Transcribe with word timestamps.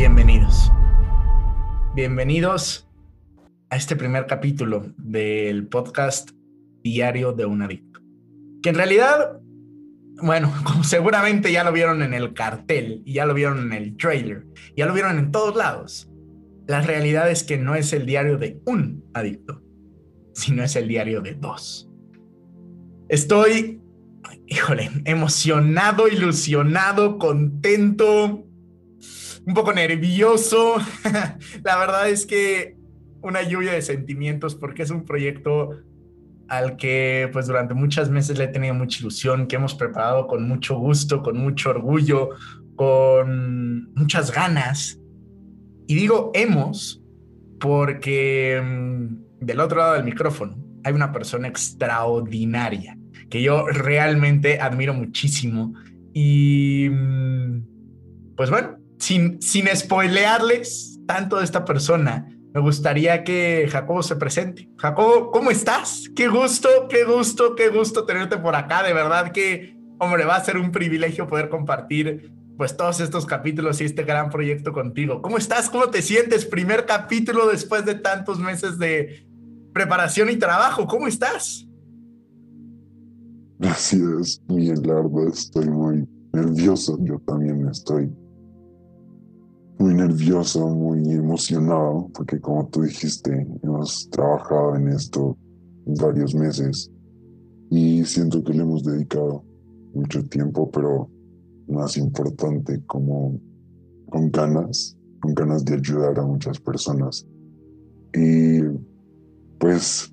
Bienvenidos. 0.00 0.72
Bienvenidos 1.94 2.88
a 3.68 3.76
este 3.76 3.96
primer 3.96 4.26
capítulo 4.26 4.94
del 4.96 5.66
podcast 5.66 6.30
Diario 6.82 7.34
de 7.34 7.44
un 7.44 7.60
Adicto. 7.60 8.00
Que 8.62 8.70
en 8.70 8.76
realidad, 8.76 9.42
bueno, 10.22 10.50
como 10.64 10.84
seguramente 10.84 11.52
ya 11.52 11.64
lo 11.64 11.72
vieron 11.72 12.00
en 12.00 12.14
el 12.14 12.32
cartel 12.32 13.02
ya 13.04 13.26
lo 13.26 13.34
vieron 13.34 13.58
en 13.58 13.74
el 13.74 13.98
trailer, 13.98 14.46
ya 14.74 14.86
lo 14.86 14.94
vieron 14.94 15.18
en 15.18 15.32
todos 15.32 15.54
lados. 15.54 16.10
La 16.66 16.80
realidad 16.80 17.30
es 17.30 17.44
que 17.44 17.58
no 17.58 17.74
es 17.74 17.92
el 17.92 18.06
diario 18.06 18.38
de 18.38 18.58
un 18.64 19.04
adicto, 19.12 19.62
sino 20.32 20.62
es 20.62 20.76
el 20.76 20.88
diario 20.88 21.20
de 21.20 21.34
dos. 21.34 21.90
Estoy, 23.10 23.82
híjole, 24.46 24.90
emocionado, 25.04 26.08
ilusionado, 26.08 27.18
contento, 27.18 28.46
un 29.50 29.54
poco 29.54 29.72
nervioso. 29.72 30.76
La 31.64 31.76
verdad 31.76 32.08
es 32.08 32.24
que 32.24 32.76
una 33.20 33.42
lluvia 33.42 33.72
de 33.72 33.82
sentimientos 33.82 34.54
porque 34.54 34.84
es 34.84 34.90
un 34.90 35.04
proyecto 35.04 35.70
al 36.48 36.76
que 36.76 37.28
pues 37.32 37.48
durante 37.48 37.74
muchas 37.74 38.10
meses 38.10 38.38
le 38.38 38.44
he 38.44 38.48
tenido 38.48 38.74
mucha 38.74 39.00
ilusión, 39.00 39.48
que 39.48 39.56
hemos 39.56 39.74
preparado 39.74 40.28
con 40.28 40.46
mucho 40.46 40.78
gusto, 40.78 41.20
con 41.22 41.36
mucho 41.36 41.70
orgullo, 41.70 42.30
con 42.76 43.92
muchas 43.94 44.32
ganas. 44.32 45.00
Y 45.88 45.96
digo 45.96 46.30
hemos 46.32 47.02
porque 47.58 48.62
mm, 48.62 49.44
del 49.44 49.58
otro 49.58 49.78
lado 49.78 49.94
del 49.94 50.04
micrófono 50.04 50.56
hay 50.84 50.92
una 50.92 51.10
persona 51.10 51.48
extraordinaria 51.48 52.96
que 53.28 53.42
yo 53.42 53.66
realmente 53.66 54.60
admiro 54.60 54.94
muchísimo. 54.94 55.74
Y 56.14 56.88
mm, 56.88 58.34
pues 58.36 58.48
bueno, 58.48 58.80
sin, 59.00 59.40
sin 59.42 59.66
spoilearles 59.74 61.00
tanto 61.06 61.38
de 61.38 61.44
esta 61.44 61.64
persona, 61.64 62.28
me 62.52 62.60
gustaría 62.60 63.24
que 63.24 63.68
Jacobo 63.70 64.02
se 64.02 64.16
presente. 64.16 64.68
Jacobo, 64.76 65.30
¿cómo 65.30 65.50
estás? 65.50 66.10
Qué 66.14 66.28
gusto, 66.28 66.68
qué 66.88 67.04
gusto, 67.04 67.54
qué 67.54 67.68
gusto 67.68 68.04
tenerte 68.04 68.36
por 68.38 68.54
acá. 68.54 68.82
De 68.82 68.92
verdad 68.92 69.32
que, 69.32 69.76
hombre, 69.98 70.24
va 70.24 70.36
a 70.36 70.44
ser 70.44 70.56
un 70.56 70.72
privilegio 70.72 71.26
poder 71.26 71.48
compartir 71.48 72.32
pues 72.56 72.76
todos 72.76 73.00
estos 73.00 73.24
capítulos 73.24 73.80
y 73.80 73.84
este 73.84 74.02
gran 74.02 74.30
proyecto 74.30 74.72
contigo. 74.72 75.22
¿Cómo 75.22 75.38
estás? 75.38 75.70
¿Cómo 75.70 75.88
te 75.88 76.02
sientes? 76.02 76.44
Primer 76.44 76.86
capítulo 76.86 77.48
después 77.48 77.86
de 77.86 77.94
tantos 77.94 78.38
meses 78.38 78.78
de 78.78 79.26
preparación 79.72 80.28
y 80.28 80.36
trabajo. 80.36 80.86
¿Cómo 80.86 81.06
estás? 81.06 81.66
Bien, 84.48 84.82
la 84.82 84.94
verdad 84.94 85.28
estoy 85.32 85.68
muy 85.68 86.08
nervioso. 86.32 86.98
Yo 87.02 87.18
también 87.20 87.68
estoy 87.68 88.10
muy 89.80 89.94
nervioso, 89.94 90.68
muy 90.68 91.10
emocionado, 91.10 92.10
porque 92.12 92.38
como 92.38 92.68
tú 92.68 92.82
dijiste, 92.82 93.46
hemos 93.62 94.10
trabajado 94.10 94.76
en 94.76 94.88
esto 94.88 95.38
varios 95.86 96.34
meses 96.34 96.92
y 97.70 98.04
siento 98.04 98.44
que 98.44 98.52
le 98.52 98.62
hemos 98.62 98.84
dedicado 98.84 99.42
mucho 99.94 100.22
tiempo, 100.24 100.70
pero 100.70 101.08
más 101.66 101.96
importante, 101.96 102.82
como 102.86 103.40
con 104.10 104.30
ganas, 104.30 104.98
con 105.22 105.34
ganas 105.34 105.64
de 105.64 105.76
ayudar 105.76 106.18
a 106.18 106.26
muchas 106.26 106.60
personas. 106.60 107.26
Y 108.12 108.60
pues, 109.58 110.12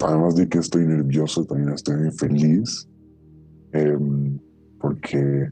además 0.00 0.34
de 0.34 0.48
que 0.48 0.58
estoy 0.58 0.84
nervioso, 0.84 1.44
también 1.44 1.74
estoy 1.74 1.96
muy 1.96 2.10
feliz, 2.10 2.88
em, 3.72 4.36
porque 4.80 5.48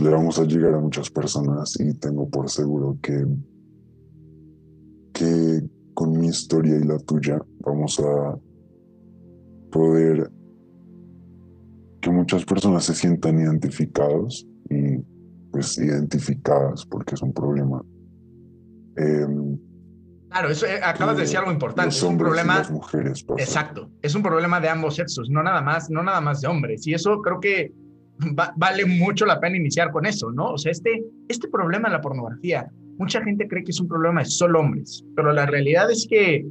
le 0.00 0.10
vamos 0.10 0.38
a 0.38 0.44
llegar 0.44 0.74
a 0.74 0.80
muchas 0.80 1.10
personas 1.10 1.78
y 1.78 1.94
tengo 1.94 2.28
por 2.28 2.50
seguro 2.50 2.98
que, 3.02 3.26
que 5.12 5.62
con 5.94 6.18
mi 6.18 6.28
historia 6.28 6.76
y 6.76 6.84
la 6.84 6.98
tuya 6.98 7.40
vamos 7.60 8.00
a 8.00 8.38
poder 9.70 10.30
que 12.00 12.10
muchas 12.10 12.44
personas 12.44 12.84
se 12.84 12.94
sientan 12.94 13.38
identificados 13.38 14.46
y 14.70 14.98
pues 15.52 15.76
identificadas 15.78 16.86
porque 16.86 17.14
es 17.14 17.22
un 17.22 17.32
problema. 17.32 17.82
Em, 18.96 19.58
claro, 20.30 20.48
eso 20.48 20.66
eh, 20.66 20.80
acabas 20.82 21.16
de 21.16 21.22
decir 21.22 21.38
algo 21.38 21.52
importante. 21.52 21.94
Es 21.94 22.02
un 22.02 22.16
problema. 22.16 22.62
mujeres. 22.70 23.24
Exacto. 23.36 23.90
Es 24.00 24.14
un 24.14 24.22
problema 24.22 24.60
de 24.60 24.68
ambos 24.68 24.96
sexos, 24.96 25.28
no 25.28 25.42
nada 25.42 25.60
más, 25.60 25.90
no 25.90 26.02
nada 26.02 26.20
más 26.20 26.40
de 26.40 26.48
hombres. 26.48 26.86
Y 26.86 26.94
eso 26.94 27.20
creo 27.20 27.40
que 27.40 27.74
vale 28.56 28.84
mucho 28.84 29.26
la 29.26 29.40
pena 29.40 29.56
iniciar 29.56 29.90
con 29.90 30.06
eso, 30.06 30.30
¿no? 30.30 30.52
O 30.52 30.58
sea, 30.58 30.72
este, 30.72 31.04
este 31.28 31.48
problema 31.48 31.88
de 31.88 31.94
la 31.94 32.00
pornografía, 32.00 32.70
mucha 32.98 33.22
gente 33.22 33.48
cree 33.48 33.64
que 33.64 33.70
es 33.70 33.80
un 33.80 33.88
problema 33.88 34.20
de 34.20 34.26
solo 34.26 34.60
hombres, 34.60 35.04
pero 35.16 35.32
la 35.32 35.46
realidad 35.46 35.90
es 35.90 36.06
que 36.08 36.46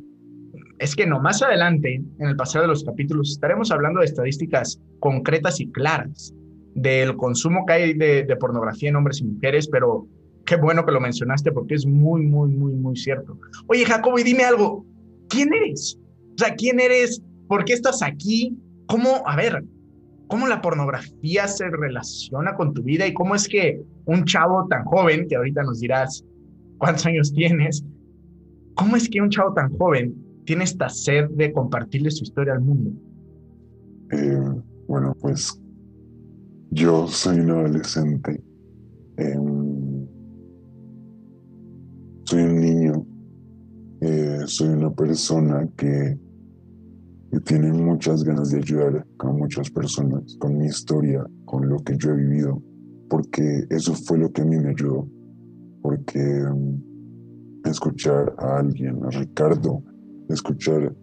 es 0.79 0.95
que 0.95 1.05
no, 1.05 1.19
más 1.19 1.41
adelante, 1.41 2.01
en 2.19 2.27
el 2.27 2.37
pasado 2.37 2.63
de 2.63 2.69
los 2.69 2.85
capítulos, 2.85 3.31
estaremos 3.31 3.69
hablando 3.69 3.99
de 3.99 4.05
estadísticas 4.05 4.81
concretas 4.99 5.59
y 5.59 5.69
claras 5.71 6.33
del 6.73 7.17
consumo 7.17 7.65
que 7.65 7.73
hay 7.73 7.93
de, 7.93 8.23
de 8.23 8.35
pornografía 8.37 8.89
en 8.89 8.95
hombres 8.95 9.19
y 9.19 9.25
mujeres, 9.25 9.67
pero 9.67 10.07
qué 10.45 10.55
bueno 10.55 10.85
que 10.85 10.93
lo 10.93 11.01
mencionaste 11.01 11.51
porque 11.51 11.75
es 11.75 11.85
muy, 11.85 12.21
muy, 12.21 12.49
muy, 12.49 12.73
muy 12.73 12.95
cierto. 12.95 13.37
Oye, 13.67 13.85
Jacobo, 13.85 14.17
y 14.19 14.23
dime 14.23 14.43
algo, 14.43 14.85
¿quién 15.27 15.53
eres? 15.53 15.99
O 16.35 16.37
sea, 16.37 16.55
¿quién 16.55 16.79
eres? 16.79 17.21
¿Por 17.47 17.65
qué 17.65 17.73
estás 17.73 18.01
aquí? 18.01 18.57
¿Cómo? 18.87 19.21
A 19.25 19.35
ver, 19.35 19.63
cómo 20.29 20.47
la 20.47 20.61
pornografía 20.61 21.47
se 21.47 21.67
relaciona 21.69 22.55
con 22.55 22.73
tu 22.73 22.83
vida 22.83 23.05
y 23.07 23.13
cómo 23.13 23.33
es 23.33 23.47
que 23.47 23.81
un 24.05 24.23
chavo 24.25 24.67
tan 24.69 24.85
joven, 24.85 25.27
que 25.27 25.35
ahorita 25.35 25.63
nos 25.63 25.79
dirás 25.79 26.23
cuántos 26.77 27.07
años 27.07 27.33
tienes, 27.33 27.83
cómo 28.75 28.95
es 28.95 29.09
que 29.09 29.21
un 29.21 29.29
chavo 29.29 29.53
tan 29.53 29.75
joven 29.77 30.15
tiene 30.45 30.65
esta 30.65 30.87
sed 30.87 31.29
de 31.31 31.51
compartirle 31.51 32.11
su 32.11 32.23
historia 32.23 32.53
al 32.53 32.61
mundo. 32.61 32.91
Eh, 34.11 34.61
bueno, 34.87 35.15
pues 35.19 35.59
yo 36.69 37.07
soy 37.07 37.39
un 37.39 37.49
adolescente, 37.49 38.39
em, 39.17 40.07
soy 42.25 42.43
un 42.43 42.55
niño, 42.61 43.05
eh, 44.01 44.41
soy 44.45 44.69
una 44.69 44.91
persona 44.91 45.67
que 45.75 46.19
y 47.31 47.39
tienen 47.41 47.83
muchas 47.83 48.23
ganas 48.23 48.49
de 48.51 48.57
ayudar 48.57 49.05
a 49.19 49.27
muchas 49.27 49.69
personas 49.69 50.35
con 50.39 50.57
mi 50.57 50.65
historia, 50.65 51.25
con 51.45 51.69
lo 51.69 51.77
que 51.79 51.95
yo 51.97 52.11
he 52.11 52.15
vivido, 52.15 52.61
porque 53.09 53.65
eso 53.69 53.93
fue 53.93 54.17
lo 54.17 54.31
que 54.31 54.41
a 54.41 54.45
mí 54.45 54.57
me 54.57 54.69
ayudó, 54.69 55.07
porque 55.81 56.19
mm, 56.19 57.67
escuchar 57.69 58.33
a 58.39 58.57
alguien, 58.57 59.03
a 59.03 59.09
Ricardo, 59.09 59.83
escuchar 60.29 60.95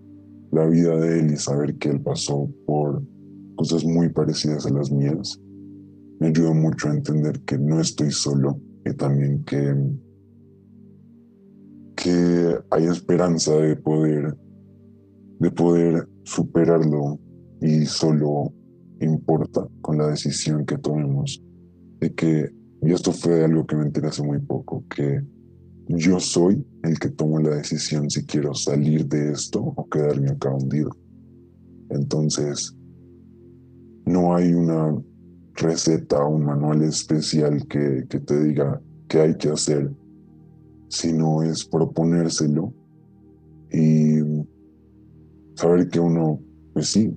la 0.51 0.67
vida 0.67 0.97
de 0.97 1.21
él 1.21 1.33
y 1.33 1.37
saber 1.37 1.77
que 1.77 1.91
él 1.91 2.01
pasó 2.01 2.51
por 2.67 3.03
cosas 3.57 3.85
muy 3.85 4.09
parecidas 4.09 4.67
a 4.67 4.71
las 4.71 4.91
mías, 4.91 5.41
me 6.19 6.29
ayudó 6.29 6.55
mucho 6.55 6.89
a 6.89 6.95
entender 6.95 7.41
que 7.43 7.59
no 7.59 7.81
estoy 7.81 8.11
solo 8.11 8.61
y 8.85 8.93
también 8.95 9.45
que, 9.45 9.75
que 11.95 12.59
hay 12.71 12.85
esperanza 12.87 13.55
de 13.57 13.77
poder, 13.77 14.37
de 15.39 15.51
poder 15.51 16.09
superarlo 16.27 17.21
y 17.61 17.87
solo 17.87 18.53
importa 19.01 19.67
con 19.81 19.97
la 19.97 20.09
decisión 20.09 20.67
que 20.67 20.77
tomemos 20.77 21.43
de 22.01 22.13
que, 22.15 22.51
y 22.83 22.93
esto 22.93 23.13
fue 23.13 23.45
algo 23.45 23.65
que 23.65 23.77
me 23.77 23.85
enteré 23.85 24.09
hace 24.09 24.25
muy 24.25 24.41
poco, 24.41 24.85
que 24.91 25.23
yo 25.89 26.19
soy 26.19 26.67
el 26.83 26.99
que 26.99 27.11
tomo 27.11 27.39
la 27.39 27.57
decisión 27.57 28.11
si 28.11 28.27
quiero 28.27 28.55
salir 28.55 29.07
de 29.07 29.31
esto 29.33 29.63
o 29.63 29.89
quedarme 29.89 30.31
acá 30.31 30.53
hundido. 30.53 30.91
Entonces, 31.91 32.77
no 34.05 34.35
hay 34.35 34.53
una 34.53 35.01
receta 35.55 36.25
o 36.25 36.35
un 36.35 36.45
manual 36.45 36.83
especial 36.83 37.65
que, 37.69 38.05
que 38.09 38.19
te 38.19 38.43
diga 38.43 38.81
qué 39.09 39.21
hay 39.21 39.37
que 39.37 39.51
hacer, 39.51 39.93
sino 40.89 41.45
es 41.45 41.65
proponérselo 41.65 42.75
y 43.71 44.16
saber 45.57 45.89
que 45.89 45.99
uno, 45.99 46.41
pues 46.73 46.89
sí, 46.89 47.13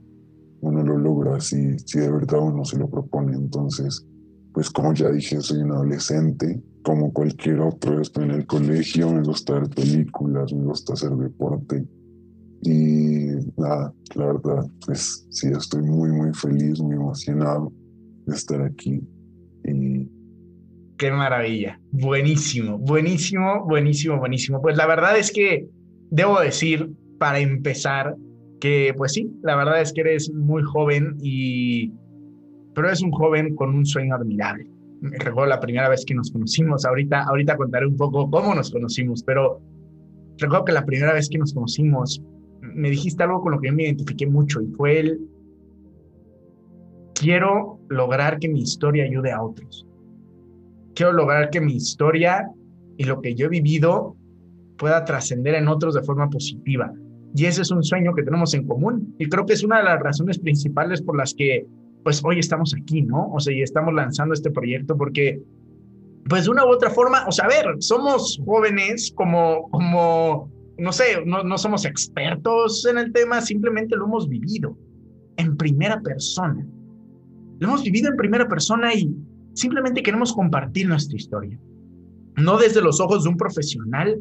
uno 0.61 0.83
lo 0.83 0.97
logra 0.97 1.39
si, 1.39 1.77
si 1.79 1.99
de 1.99 2.11
verdad 2.11 2.41
uno 2.41 2.65
se 2.65 2.77
lo 2.77 2.89
propone. 2.89 3.35
Entonces, 3.35 4.05
pues 4.53 4.69
como 4.69 4.93
ya 4.93 5.09
dije, 5.11 5.39
soy 5.41 5.59
un 5.59 5.71
adolescente, 5.71 6.61
como 6.83 7.13
cualquier 7.13 7.59
otro, 7.59 8.01
estoy 8.01 8.25
en 8.25 8.31
el 8.31 8.45
colegio, 8.47 9.11
me 9.11 9.21
gusta 9.21 9.53
ver 9.53 9.69
películas, 9.69 10.51
me 10.53 10.63
gusta 10.63 10.93
hacer 10.93 11.11
deporte. 11.11 11.85
Y 12.61 13.27
nada, 13.57 13.93
la 14.15 14.25
verdad, 14.25 14.65
pues 14.85 15.25
sí, 15.29 15.47
estoy 15.47 15.83
muy, 15.83 16.09
muy 16.11 16.33
feliz, 16.33 16.79
muy 16.81 16.95
emocionado 16.95 17.71
de 18.25 18.35
estar 18.35 18.61
aquí. 18.61 19.01
Y... 19.65 20.09
Qué 20.97 21.11
maravilla, 21.11 21.79
buenísimo, 21.91 22.77
buenísimo, 22.77 23.65
buenísimo, 23.65 24.17
buenísimo. 24.17 24.61
Pues 24.61 24.75
la 24.75 24.85
verdad 24.85 25.17
es 25.17 25.31
que 25.31 25.69
debo 26.09 26.39
decir, 26.41 26.91
para 27.17 27.39
empezar, 27.39 28.17
que 28.59 28.93
pues 28.97 29.13
sí, 29.13 29.31
la 29.41 29.55
verdad 29.55 29.81
es 29.81 29.93
que 29.93 30.01
eres 30.01 30.31
muy 30.33 30.63
joven 30.63 31.17
y 31.21 31.93
pero 32.75 32.89
es 32.89 33.01
un 33.01 33.11
joven 33.11 33.55
con 33.55 33.75
un 33.75 33.85
sueño 33.85 34.15
admirable. 34.15 34.69
recuerdo 35.01 35.49
la 35.49 35.59
primera 35.59 35.89
vez 35.89 36.05
que 36.05 36.13
nos 36.13 36.31
conocimos, 36.31 36.85
ahorita, 36.85 37.23
ahorita 37.23 37.57
contaré 37.57 37.85
un 37.85 37.97
poco 37.97 38.29
cómo 38.29 38.53
nos 38.55 38.71
conocimos, 38.71 39.23
pero 39.23 39.61
recuerdo 40.37 40.65
que 40.65 40.71
la 40.73 40.85
primera 40.85 41.13
vez 41.13 41.29
que 41.29 41.37
nos 41.37 41.53
conocimos, 41.53 42.23
me 42.61 42.89
dijiste 42.89 43.23
algo 43.23 43.41
con 43.41 43.53
lo 43.53 43.59
que 43.59 43.67
yo 43.67 43.73
me 43.73 43.83
identifiqué 43.83 44.27
mucho 44.27 44.61
y 44.61 44.67
fue 44.67 44.99
el, 44.99 45.19
quiero 47.15 47.79
lograr 47.89 48.39
que 48.39 48.47
mi 48.47 48.61
historia 48.61 49.05
ayude 49.05 49.31
a 49.31 49.41
otros. 49.41 49.85
Quiero 50.95 51.13
lograr 51.13 51.49
que 51.49 51.61
mi 51.61 51.73
historia 51.73 52.49
y 52.97 53.03
lo 53.03 53.21
que 53.21 53.35
yo 53.35 53.47
he 53.47 53.49
vivido 53.49 54.15
pueda 54.77 55.03
trascender 55.05 55.55
en 55.55 55.67
otros 55.67 55.95
de 55.95 56.01
forma 56.01 56.29
positiva. 56.29 56.93
Y 57.35 57.45
ese 57.45 57.61
es 57.61 57.71
un 57.71 57.83
sueño 57.83 58.13
que 58.15 58.23
tenemos 58.23 58.53
en 58.53 58.67
común. 58.67 59.15
Y 59.19 59.27
creo 59.27 59.45
que 59.45 59.53
es 59.53 59.63
una 59.63 59.77
de 59.77 59.83
las 59.83 59.99
razones 59.99 60.39
principales 60.39 61.01
por 61.01 61.17
las 61.17 61.33
que, 61.33 61.65
pues, 62.03 62.21
hoy 62.23 62.39
estamos 62.39 62.73
aquí, 62.73 63.01
¿no? 63.01 63.31
O 63.31 63.39
sea, 63.39 63.53
y 63.53 63.61
estamos 63.61 63.93
lanzando 63.93 64.33
este 64.33 64.51
proyecto 64.51 64.97
porque, 64.97 65.41
pues, 66.27 66.45
de 66.45 66.51
una 66.51 66.65
u 66.65 66.69
otra 66.69 66.89
forma, 66.89 67.25
o 67.27 67.31
sea, 67.31 67.45
a 67.45 67.49
ver, 67.49 67.65
somos 67.79 68.41
jóvenes 68.45 69.11
como, 69.15 69.69
como, 69.69 70.51
no 70.77 70.91
sé, 70.91 71.23
no, 71.25 71.43
no 71.43 71.57
somos 71.57 71.85
expertos 71.85 72.85
en 72.85 72.97
el 72.97 73.11
tema, 73.11 73.41
simplemente 73.41 73.95
lo 73.95 74.05
hemos 74.05 74.27
vivido 74.27 74.77
en 75.37 75.55
primera 75.55 76.01
persona. 76.01 76.65
Lo 77.59 77.67
hemos 77.67 77.83
vivido 77.83 78.09
en 78.09 78.17
primera 78.17 78.47
persona 78.47 78.93
y 78.93 79.13
simplemente 79.53 80.01
queremos 80.01 80.33
compartir 80.33 80.87
nuestra 80.87 81.17
historia. 81.17 81.59
No 82.37 82.57
desde 82.57 82.81
los 82.81 82.99
ojos 83.01 83.23
de 83.23 83.29
un 83.29 83.37
profesional, 83.37 84.19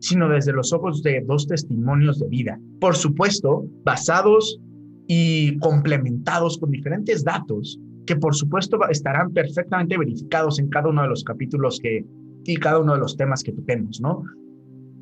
sino 0.00 0.28
desde 0.28 0.52
los 0.52 0.72
ojos 0.72 1.02
de 1.02 1.22
dos 1.26 1.46
testimonios 1.46 2.18
de 2.18 2.28
vida. 2.28 2.58
Por 2.80 2.96
supuesto, 2.96 3.64
basados 3.84 4.58
y 5.06 5.58
complementados 5.58 6.58
con 6.58 6.70
diferentes 6.70 7.24
datos 7.24 7.78
que 8.06 8.16
por 8.16 8.34
supuesto 8.34 8.78
estarán 8.88 9.32
perfectamente 9.32 9.96
verificados 9.96 10.58
en 10.58 10.68
cada 10.68 10.88
uno 10.88 11.02
de 11.02 11.08
los 11.08 11.22
capítulos 11.22 11.78
que 11.80 12.04
y 12.44 12.56
cada 12.56 12.78
uno 12.78 12.94
de 12.94 13.00
los 13.00 13.16
temas 13.16 13.42
que 13.42 13.52
toquemos, 13.52 14.00
¿no? 14.00 14.24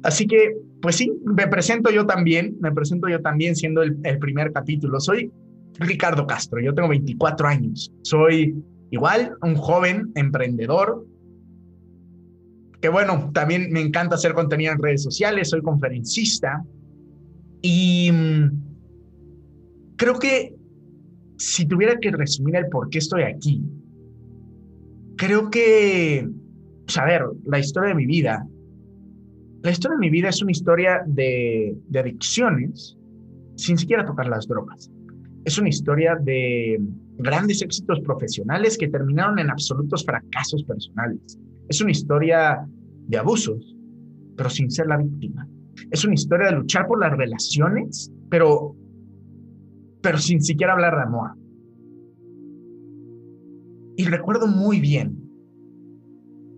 Así 0.03 0.27
que, 0.27 0.57
pues 0.83 0.97
sí, 0.97 1.13
me 1.25 1.47
presento 1.47 1.91
yo 1.91 2.05
también, 2.05 2.57
me 2.61 2.73
presento 2.73 3.09
yo 3.09 3.21
también 3.21 3.57
siendo 3.57 3.83
el, 3.83 3.97
el 4.05 4.19
primer 4.19 4.53
capítulo. 4.53 5.01
Soy 5.01 5.31
Ricardo 5.79 6.27
Castro, 6.27 6.61
yo 6.61 6.75
tengo 6.75 6.89
24 6.89 7.49
años, 7.49 7.93
soy 8.03 8.55
igual 8.91 9.33
un 9.43 9.55
joven 9.55 10.11
emprendedor, 10.15 11.05
que 12.81 12.89
bueno, 12.89 13.31
también 13.33 13.71
me 13.73 13.81
encanta 13.81 14.15
hacer 14.15 14.35
contenido 14.35 14.73
en 14.73 14.83
redes 14.83 15.03
sociales, 15.03 15.51
soy 15.51 15.63
conferencista 15.63 16.63
y 17.61 18.11
mm, 18.13 19.97
creo 19.97 20.19
que 20.19 20.55
si 21.37 21.67
tuviera 21.67 21.99
que 21.99 22.11
resumir 22.11 22.57
el 22.57 22.69
por 22.69 22.89
qué 22.89 22.99
estoy 22.99 23.23
aquí, 23.23 23.63
creo 25.17 25.51
que, 25.51 26.29
pues 26.85 26.99
a 26.99 27.05
ver, 27.05 27.25
la 27.45 27.59
historia 27.59 27.91
de 27.91 27.95
mi 27.97 28.07
vida, 28.07 28.47
la 29.63 29.71
historia 29.73 29.97
de 29.97 30.07
mi 30.07 30.11
vida 30.11 30.29
es 30.29 30.41
una 30.41 30.53
historia 30.53 31.03
de, 31.07 31.77
de 31.89 31.99
adicciones 31.99 32.97
sin 33.57 33.77
siquiera 33.77 34.05
tocar 34.05 34.29
las 34.29 34.47
drogas. 34.47 34.89
Es 35.45 35.59
una 35.59 35.69
historia 35.69 36.17
de 36.21 36.81
grandes 37.17 37.61
éxitos 37.61 38.01
profesionales 38.01 38.79
que 38.79 38.87
terminaron 38.87 39.39
en 39.41 39.51
absolutos 39.51 40.05
fracasos 40.05 40.63
personales 40.63 41.39
es 41.69 41.81
una 41.81 41.91
historia 41.91 42.67
de 43.07 43.17
abusos, 43.17 43.77
pero 44.37 44.51
sin 44.51 44.71
ser 44.71 44.87
la 44.87 44.97
víctima. 44.97 45.49
Es 45.91 46.05
una 46.05 46.15
historia 46.15 46.47
de 46.47 46.57
luchar 46.57 46.87
por 46.87 47.01
las 47.01 47.17
relaciones, 47.17 48.13
pero, 48.31 48.75
pero 50.03 50.19
sin 50.19 50.43
siquiera 50.43 50.73
hablar 50.73 50.97
de 50.97 51.03
amor. 51.03 51.31
Y 53.97 54.05
recuerdo 54.05 54.47
muy 54.47 54.81
bien 54.81 55.19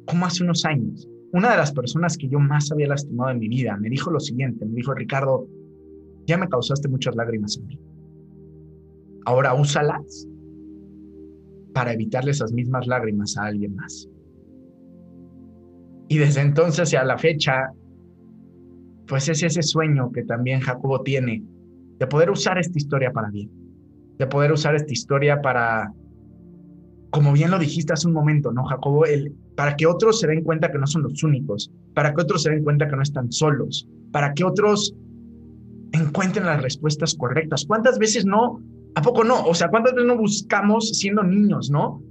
cómo 0.06 0.26
hace 0.26 0.42
unos 0.44 0.64
años, 0.64 1.08
una 1.32 1.52
de 1.52 1.56
las 1.56 1.72
personas 1.72 2.18
que 2.18 2.28
yo 2.28 2.38
más 2.40 2.70
había 2.72 2.88
lastimado 2.88 3.30
en 3.30 3.38
mi 3.38 3.48
vida 3.48 3.76
me 3.76 3.88
dijo 3.88 4.10
lo 4.10 4.20
siguiente, 4.20 4.66
me 4.66 4.74
dijo, 4.74 4.92
Ricardo, 4.94 5.46
ya 6.26 6.36
me 6.36 6.48
causaste 6.48 6.88
muchas 6.88 7.14
lágrimas 7.14 7.56
en 7.56 7.66
mí. 7.66 7.80
Ahora 9.26 9.54
úsalas 9.54 10.28
para 11.72 11.92
evitarle 11.92 12.32
esas 12.32 12.52
mismas 12.52 12.86
lágrimas 12.86 13.36
a 13.36 13.44
alguien 13.44 13.76
más. 13.76 14.09
Y 16.10 16.18
desde 16.18 16.40
entonces 16.40 16.92
y 16.92 16.96
a 16.96 17.04
la 17.04 17.16
fecha, 17.16 17.70
pues 19.06 19.28
es 19.28 19.44
ese 19.44 19.62
sueño 19.62 20.10
que 20.10 20.24
también 20.24 20.58
Jacobo 20.58 21.02
tiene 21.02 21.44
de 22.00 22.06
poder 22.08 22.32
usar 22.32 22.58
esta 22.58 22.76
historia 22.76 23.12
para 23.12 23.30
bien, 23.30 23.48
de 24.18 24.26
poder 24.26 24.50
usar 24.50 24.74
esta 24.74 24.92
historia 24.92 25.40
para, 25.40 25.92
como 27.10 27.32
bien 27.32 27.52
lo 27.52 27.60
dijiste 27.60 27.92
hace 27.92 28.08
un 28.08 28.14
momento, 28.14 28.50
¿no, 28.50 28.64
Jacobo? 28.64 29.06
El, 29.06 29.32
para 29.54 29.76
que 29.76 29.86
otros 29.86 30.18
se 30.18 30.26
den 30.26 30.42
cuenta 30.42 30.72
que 30.72 30.78
no 30.78 30.86
son 30.88 31.04
los 31.04 31.22
únicos, 31.22 31.70
para 31.94 32.12
que 32.12 32.22
otros 32.22 32.42
se 32.42 32.50
den 32.50 32.64
cuenta 32.64 32.88
que 32.88 32.96
no 32.96 33.02
están 33.02 33.30
solos, 33.30 33.86
para 34.10 34.34
que 34.34 34.42
otros 34.42 34.96
encuentren 35.92 36.46
las 36.46 36.60
respuestas 36.60 37.14
correctas. 37.14 37.64
¿Cuántas 37.68 38.00
veces 38.00 38.26
no? 38.26 38.60
¿A 38.96 39.02
poco 39.02 39.22
no? 39.22 39.44
O 39.44 39.54
sea, 39.54 39.68
¿cuántas 39.68 39.94
veces 39.94 40.08
no 40.08 40.18
buscamos 40.18 40.88
siendo 40.88 41.22
niños, 41.22 41.70
no? 41.70 42.02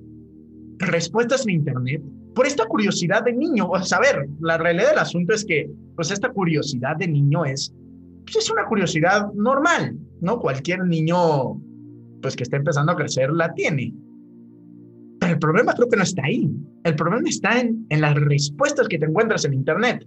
Respuestas 0.78 1.46
en 1.46 1.56
Internet 1.56 2.02
por 2.36 2.46
esta 2.46 2.66
curiosidad 2.66 3.24
de 3.24 3.34
niño. 3.34 3.68
O 3.68 3.74
ver, 3.74 4.28
la 4.42 4.58
realidad 4.58 4.90
del 4.90 5.00
asunto 5.00 5.34
es 5.34 5.46
que, 5.46 5.70
pues, 5.96 6.12
esta 6.12 6.30
curiosidad 6.30 6.96
de 6.98 7.08
niño 7.08 7.46
es, 7.46 7.74
pues, 8.26 8.38
es 8.38 8.52
una 8.52 8.66
curiosidad 8.66 9.32
normal, 9.34 9.98
¿no? 10.22 10.40
Cualquier 10.40 10.86
niño, 10.86 11.60
pues, 12.22 12.36
que 12.36 12.44
está 12.44 12.58
empezando 12.58 12.92
a 12.92 12.96
crecer 12.96 13.32
la 13.32 13.54
tiene. 13.54 13.94
Pero 15.20 15.34
el 15.34 15.40
problema 15.40 15.74
creo 15.74 15.90
que 15.90 15.98
no 15.98 16.04
está 16.04 16.24
ahí. 16.26 16.50
El 16.84 16.96
problema 16.96 17.28
está 17.28 17.60
en, 17.60 17.86
en 17.90 18.02
las 18.02 18.16
respuestas 18.16 18.88
que 18.88 18.98
te 18.98 19.06
encuentras 19.06 19.44
en 19.46 19.54
Internet, 19.54 20.06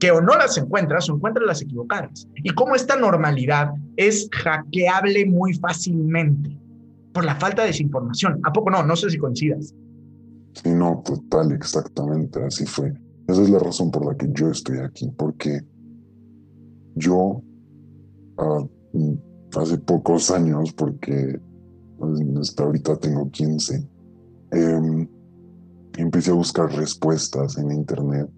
que 0.00 0.10
o 0.10 0.20
no 0.20 0.34
las 0.36 0.58
encuentras 0.58 1.08
o 1.08 1.14
encuentras 1.14 1.46
las 1.46 1.62
equivocadas. 1.62 2.28
Y 2.42 2.50
cómo 2.50 2.74
esta 2.74 2.96
normalidad 2.96 3.70
es 3.96 4.28
hackeable 4.32 5.26
muy 5.26 5.54
fácilmente 5.54 6.58
por 7.12 7.24
la 7.24 7.36
falta 7.36 7.62
de 7.62 7.68
desinformación. 7.68 8.40
¿A 8.42 8.52
poco 8.52 8.70
no? 8.70 8.82
No 8.82 8.96
sé 8.96 9.10
si 9.10 9.18
coincidas. 9.18 9.74
Sí, 10.54 10.70
no, 10.70 11.02
total, 11.04 11.52
exactamente, 11.52 12.42
así 12.42 12.66
fue. 12.66 12.92
Esa 13.26 13.42
es 13.42 13.50
la 13.50 13.58
razón 13.58 13.90
por 13.90 14.04
la 14.04 14.16
que 14.16 14.28
yo 14.32 14.50
estoy 14.50 14.78
aquí, 14.78 15.10
porque 15.16 15.60
yo 16.94 17.42
ah, 18.38 18.66
hace 19.56 19.78
pocos 19.78 20.30
años, 20.30 20.72
porque 20.72 21.40
pues, 21.98 22.20
hasta 22.40 22.64
ahorita 22.64 22.98
tengo 22.98 23.30
15, 23.30 23.88
em, 24.50 25.08
empecé 25.96 26.30
a 26.30 26.34
buscar 26.34 26.70
respuestas 26.72 27.56
en 27.58 27.70
internet 27.70 28.28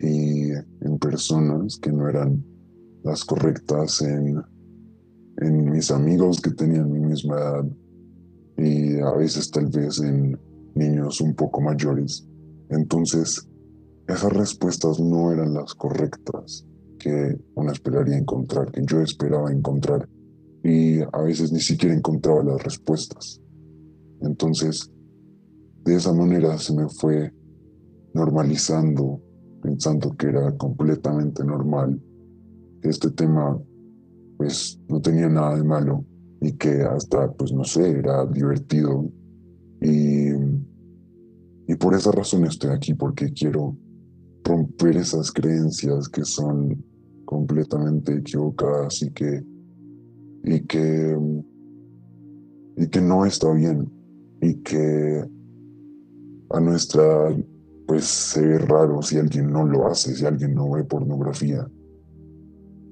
y 0.00 0.50
en 0.52 0.98
personas 0.98 1.78
que 1.78 1.92
no 1.92 2.08
eran 2.08 2.44
las 3.02 3.24
correctas 3.24 4.00
en, 4.02 4.40
en 5.38 5.70
mis 5.70 5.90
amigos 5.90 6.40
que 6.40 6.50
tenían 6.50 6.90
mi 6.90 7.00
misma 7.00 7.36
edad 7.36 7.64
y 8.58 9.00
a 9.00 9.12
veces 9.12 9.50
tal 9.50 9.66
vez 9.66 10.00
en 10.00 10.38
niños 10.74 11.20
un 11.20 11.34
poco 11.34 11.60
mayores. 11.60 12.26
Entonces, 12.70 13.48
esas 14.06 14.32
respuestas 14.32 15.00
no 15.00 15.32
eran 15.32 15.54
las 15.54 15.74
correctas 15.74 16.66
que 16.98 17.38
uno 17.54 17.72
esperaría 17.72 18.16
encontrar, 18.16 18.70
que 18.70 18.82
yo 18.84 19.00
esperaba 19.00 19.52
encontrar. 19.52 20.08
Y 20.62 21.00
a 21.00 21.22
veces 21.22 21.52
ni 21.52 21.60
siquiera 21.60 21.94
encontraba 21.94 22.42
las 22.42 22.62
respuestas. 22.62 23.40
Entonces, 24.20 24.90
de 25.84 25.94
esa 25.94 26.12
manera 26.12 26.58
se 26.58 26.74
me 26.74 26.88
fue 26.88 27.32
normalizando, 28.14 29.20
pensando 29.62 30.16
que 30.16 30.26
era 30.26 30.56
completamente 30.56 31.44
normal, 31.44 32.00
este 32.82 33.10
tema 33.10 33.58
pues 34.36 34.80
no 34.88 35.00
tenía 35.00 35.28
nada 35.28 35.56
de 35.56 35.64
malo 35.64 36.04
y 36.40 36.52
que 36.52 36.82
hasta, 36.82 37.30
pues 37.32 37.52
no 37.52 37.64
sé, 37.64 37.90
era 37.90 38.24
divertido 38.26 39.10
y, 39.80 40.30
y 41.66 41.74
por 41.76 41.94
esa 41.94 42.12
razón 42.12 42.44
estoy 42.44 42.70
aquí, 42.70 42.94
porque 42.94 43.32
quiero 43.32 43.76
romper 44.44 44.96
esas 44.96 45.30
creencias 45.30 46.08
que 46.08 46.24
son 46.24 46.84
completamente 47.24 48.14
equivocadas 48.14 49.02
y 49.02 49.10
que, 49.10 49.44
y 50.44 50.60
que, 50.60 51.16
y 52.76 52.86
que 52.88 53.00
no 53.00 53.26
está 53.26 53.52
bien 53.52 53.90
y 54.40 54.54
que 54.54 55.24
a 56.50 56.60
nuestra 56.60 57.34
pues 57.86 58.04
se 58.04 58.46
ve 58.46 58.58
raro 58.58 59.00
si 59.02 59.16
alguien 59.16 59.50
no 59.50 59.64
lo 59.64 59.86
hace, 59.86 60.14
si 60.14 60.24
alguien 60.26 60.54
no 60.54 60.70
ve 60.70 60.84
pornografía. 60.84 61.66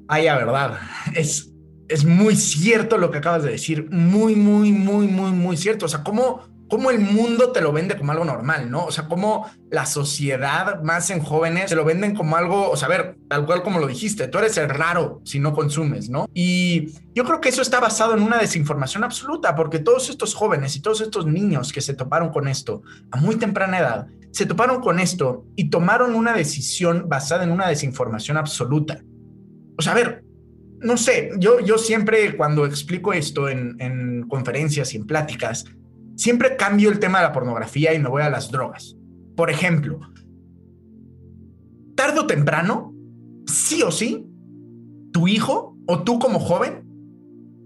Ay, 0.09 0.25
la 0.25 0.39
verdad, 0.39 0.79
es, 1.15 1.53
es 1.89 2.05
muy 2.05 2.35
cierto 2.35 2.97
lo 2.97 3.11
que 3.11 3.19
acabas 3.19 3.43
de 3.43 3.51
decir, 3.51 3.91
muy, 3.91 4.35
muy, 4.37 4.73
muy, 4.73 5.07
muy, 5.07 5.33
muy 5.33 5.57
cierto. 5.59 5.85
O 5.85 5.89
sea, 5.89 6.03
¿cómo, 6.03 6.41
cómo 6.69 6.91
el 6.91 7.01
mundo 7.01 7.53
te 7.53 7.61
lo 7.61 7.73
vende 7.73 7.97
como 7.97 8.13
algo 8.13 8.25
normal, 8.25 8.71
¿no? 8.71 8.85
O 8.85 8.91
sea, 8.91 9.07
cómo 9.07 9.49
la 9.71 9.87
sociedad, 9.87 10.83
más 10.83 11.11
en 11.11 11.21
jóvenes, 11.21 11.67
te 11.67 11.77
lo 11.77 11.85
venden 11.85 12.15
como 12.15 12.37
algo, 12.37 12.71
o 12.71 12.77
sea, 12.77 12.89
ver, 12.89 13.17
tal 13.29 13.47
cual 13.47 13.63
como 13.63 13.79
lo 13.79 13.87
dijiste, 13.87 14.29
tú 14.29 14.39
eres 14.39 14.57
el 14.57 14.69
raro 14.69 15.21
si 15.25 15.39
no 15.39 15.53
consumes, 15.53 16.09
¿no? 16.09 16.29
Y 16.35 16.93
yo 17.15 17.25
creo 17.25 17.41
que 17.41 17.49
eso 17.49 17.63
está 17.63 17.81
basado 17.81 18.15
en 18.15 18.23
una 18.23 18.39
desinformación 18.39 19.05
absoluta, 19.05 19.55
porque 19.55 19.79
todos 19.79 20.09
estos 20.11 20.35
jóvenes 20.35 20.77
y 20.77 20.81
todos 20.81 21.01
estos 21.01 21.27
niños 21.27 21.73
que 21.73 21.81
se 21.81 21.95
toparon 21.95 22.31
con 22.31 22.49
esto 22.49 22.83
a 23.11 23.19
muy 23.19 23.37
temprana 23.37 23.79
edad, 23.79 24.07
se 24.33 24.47
toparon 24.47 24.81
con 24.81 24.99
esto 24.99 25.47
y 25.57 25.71
tomaron 25.71 26.15
una 26.15 26.35
decisión 26.35 27.09
basada 27.09 27.45
en 27.45 27.53
una 27.53 27.69
desinformación 27.69 28.37
absoluta. 28.37 29.01
O 29.79 29.83
sea, 29.83 29.93
a 29.93 29.95
ver, 29.95 30.25
no 30.81 30.97
sé, 30.97 31.31
yo, 31.39 31.61
yo 31.61 31.79
siempre 31.79 32.37
cuando 32.37 32.67
explico 32.67 33.13
esto 33.13 33.49
en, 33.49 33.77
en 33.79 34.29
conferencias 34.29 34.93
y 34.93 34.99
en 34.99 35.07
pláticas, 35.07 35.65
siempre 36.17 36.57
cambio 36.57 36.91
el 36.91 36.99
tema 36.99 37.19
de 37.19 37.25
la 37.25 37.33
pornografía 37.33 37.95
y 37.95 37.99
me 37.99 38.09
voy 38.09 38.23
a 38.23 38.31
las 38.31 38.51
drogas. 38.51 38.97
Por 39.37 39.51
ejemplo, 39.51 40.01
tarde 41.95 42.21
o 42.21 42.27
temprano, 42.27 42.95
sí 43.47 43.83
o 43.83 43.91
sí, 43.91 44.27
tu 45.13 45.29
hijo 45.29 45.77
o 45.87 46.03
tú 46.03 46.19
como 46.19 46.41
joven, 46.41 46.87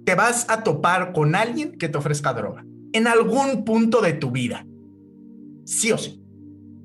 te 0.05 0.15
vas 0.15 0.47
a 0.49 0.63
topar 0.63 1.13
con 1.13 1.35
alguien 1.35 1.79
que 1.79 1.89
te 1.89 1.99
ofrezca 1.99 2.35
droga 2.35 2.65
en 2.93 3.07
algún 3.07 3.65
punto 3.65 4.01
de 4.01 4.13
tu 4.15 4.31
vida. 4.31 4.67
Sí 5.65 5.93
o 5.93 5.99
sí. 5.99 6.23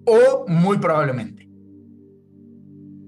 O 0.05 0.45
muy 0.47 0.77
probablemente. 0.77 1.49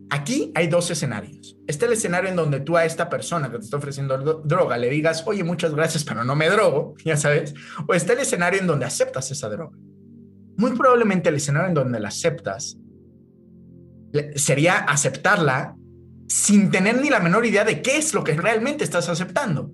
Aquí 0.10 0.52
hay 0.56 0.68
dos 0.68 0.90
escenarios. 0.90 1.57
Está 1.68 1.86
el 1.86 1.94
escenario 1.94 2.30
en 2.30 2.36
donde 2.36 2.62
tú 2.62 2.78
a 2.78 2.86
esta 2.86 3.10
persona 3.10 3.52
que 3.52 3.58
te 3.58 3.66
está 3.66 3.78
ofreciendo 3.78 4.18
droga 4.46 4.78
le 4.78 4.90
digas, 4.90 5.24
oye, 5.28 5.44
muchas 5.44 5.76
gracias, 5.76 6.04
pero 6.04 6.24
no 6.24 6.36
me 6.36 6.50
drogo, 6.50 6.96
ya 7.06 7.18
sabes. 7.18 7.54
O 7.88 7.94
está 7.94 8.14
el 8.14 8.20
escenario 8.20 8.60
en 8.60 8.68
donde 8.68 8.86
aceptas 8.86 9.30
esa 9.32 9.50
droga. 9.50 9.78
Muy 10.56 10.72
probablemente 10.76 11.30
el 11.30 11.36
escenario 11.36 11.68
en 11.68 11.74
donde 11.74 12.00
la 12.00 12.08
aceptas 12.08 12.78
sería 14.36 14.78
aceptarla 14.78 15.76
sin 16.28 16.72
tener 16.72 17.00
ni 17.02 17.10
la 17.10 17.20
menor 17.20 17.46
idea 17.46 17.64
de 17.64 17.82
qué 17.82 17.98
es 17.98 18.14
lo 18.14 18.24
que 18.24 18.34
realmente 18.34 18.84
estás 18.84 19.10
aceptando. 19.10 19.72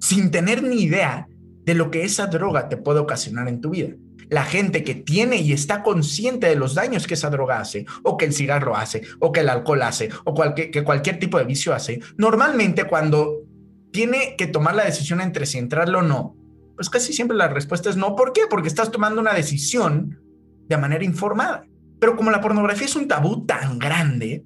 Sin 0.00 0.30
tener 0.30 0.62
ni 0.62 0.82
idea 0.82 1.28
de 1.64 1.74
lo 1.74 1.90
que 1.90 2.04
esa 2.04 2.26
droga 2.26 2.68
te 2.68 2.76
puede 2.76 2.98
ocasionar 2.98 3.48
en 3.48 3.60
tu 3.60 3.70
vida 3.70 3.94
la 4.30 4.44
gente 4.44 4.84
que 4.84 4.94
tiene 4.94 5.36
y 5.36 5.52
está 5.52 5.82
consciente 5.82 6.46
de 6.46 6.56
los 6.56 6.74
daños 6.74 7.06
que 7.06 7.14
esa 7.14 7.30
droga 7.30 7.60
hace, 7.60 7.84
o 8.02 8.16
que 8.16 8.24
el 8.24 8.32
cigarro 8.32 8.76
hace, 8.76 9.02
o 9.18 9.32
que 9.32 9.40
el 9.40 9.48
alcohol 9.48 9.82
hace, 9.82 10.08
o 10.24 10.34
que 10.54 10.84
cualquier 10.84 11.18
tipo 11.18 11.38
de 11.38 11.44
vicio 11.44 11.74
hace, 11.74 12.00
normalmente 12.16 12.84
cuando 12.84 13.42
tiene 13.92 14.36
que 14.38 14.46
tomar 14.46 14.74
la 14.74 14.84
decisión 14.84 15.20
entre 15.20 15.46
si 15.46 15.58
entrarlo 15.58 15.98
o 15.98 16.02
no, 16.02 16.36
pues 16.76 16.88
casi 16.88 17.12
siempre 17.12 17.36
la 17.36 17.48
respuesta 17.48 17.90
es 17.90 17.96
no. 17.96 18.16
¿Por 18.16 18.32
qué? 18.32 18.42
Porque 18.48 18.68
estás 18.68 18.90
tomando 18.90 19.20
una 19.20 19.34
decisión 19.34 20.18
de 20.66 20.78
manera 20.78 21.04
informada. 21.04 21.64
Pero 21.98 22.16
como 22.16 22.30
la 22.30 22.40
pornografía 22.40 22.86
es 22.86 22.96
un 22.96 23.06
tabú 23.06 23.44
tan 23.44 23.78
grande, 23.78 24.44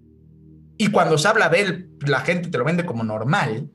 y 0.76 0.88
cuando 0.88 1.16
se 1.18 1.28
habla 1.28 1.48
de 1.48 1.60
él, 1.60 1.90
la 2.00 2.20
gente 2.20 2.48
te 2.48 2.58
lo 2.58 2.64
vende 2.64 2.84
como 2.84 3.04
normal, 3.04 3.70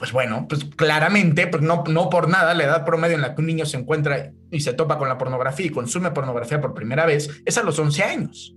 pues 0.00 0.12
bueno, 0.12 0.46
pues 0.48 0.64
claramente, 0.64 1.46
pues 1.46 1.62
no, 1.62 1.84
no 1.86 2.08
por 2.08 2.26
nada, 2.26 2.54
la 2.54 2.64
edad 2.64 2.86
promedio 2.86 3.16
en 3.16 3.20
la 3.20 3.34
que 3.34 3.42
un 3.42 3.46
niño 3.46 3.66
se 3.66 3.76
encuentra 3.76 4.32
y 4.50 4.60
se 4.60 4.72
topa 4.72 4.96
con 4.96 5.08
la 5.08 5.18
pornografía 5.18 5.66
y 5.66 5.68
consume 5.68 6.10
pornografía 6.10 6.58
por 6.58 6.72
primera 6.72 7.04
vez 7.04 7.42
es 7.44 7.58
a 7.58 7.62
los 7.62 7.78
11 7.78 8.02
años. 8.02 8.56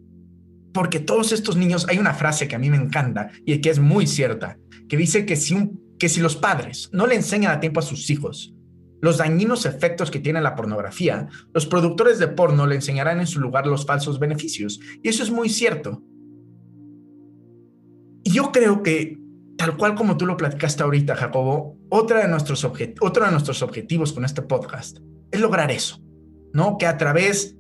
Porque 0.74 1.02
todos 1.02 1.34
estos 1.34 1.58
niños, 1.58 1.86
hay 1.90 2.00
una 2.00 2.14
frase 2.14 2.48
que 2.48 2.56
a 2.56 2.60
mí 2.60 2.70
me 2.70 2.78
encanta 2.78 3.30
y 3.46 3.60
que 3.60 3.70
es 3.70 3.80
muy 3.80 4.08
cierta, 4.08 4.58
que 4.88 4.96
dice 4.96 5.26
que 5.26 5.36
si, 5.36 5.70
que 6.00 6.08
si 6.08 6.22
los 6.22 6.38
padres 6.38 6.90
no 6.94 7.08
le 7.08 7.16
enseñan 7.16 7.52
a 7.52 7.60
tiempo 7.60 7.82
a 7.82 7.84
sus 7.84 8.10
hijos 8.10 8.56
los 9.02 9.18
dañinos 9.18 9.66
efectos 9.66 10.10
que 10.10 10.22
tiene 10.22 10.40
la 10.40 10.56
pornografía, 10.56 11.28
los 11.54 11.66
productores 11.66 12.20
de 12.20 12.30
porno 12.30 12.66
le 12.68 12.76
enseñarán 12.76 13.20
en 13.20 13.28
su 13.28 13.42
lugar 13.42 13.68
los 13.68 13.86
falsos 13.86 14.18
beneficios. 14.18 14.80
Y 15.04 15.10
eso 15.10 15.24
es 15.24 15.30
muy 15.30 15.50
cierto. 15.50 16.02
Y 18.24 18.32
yo 18.32 18.54
creo 18.54 18.82
que 18.82 19.18
tal 19.63 19.77
cual 19.77 19.96
como 19.96 20.17
tú 20.17 20.25
lo 20.25 20.36
platicaste 20.36 20.84
ahorita, 20.84 21.15
Jacobo, 21.15 21.77
otro 21.88 22.20
de 22.20 22.27
nuestros 22.27 22.65
objetivos 22.65 24.12
con 24.12 24.25
este 24.25 24.41
podcast 24.41 24.98
es 25.32 25.39
lograr 25.39 25.72
eso, 25.72 26.01
¿no? 26.51 26.77
Que 26.77 26.86
a 26.86 26.98
través, 26.98 27.55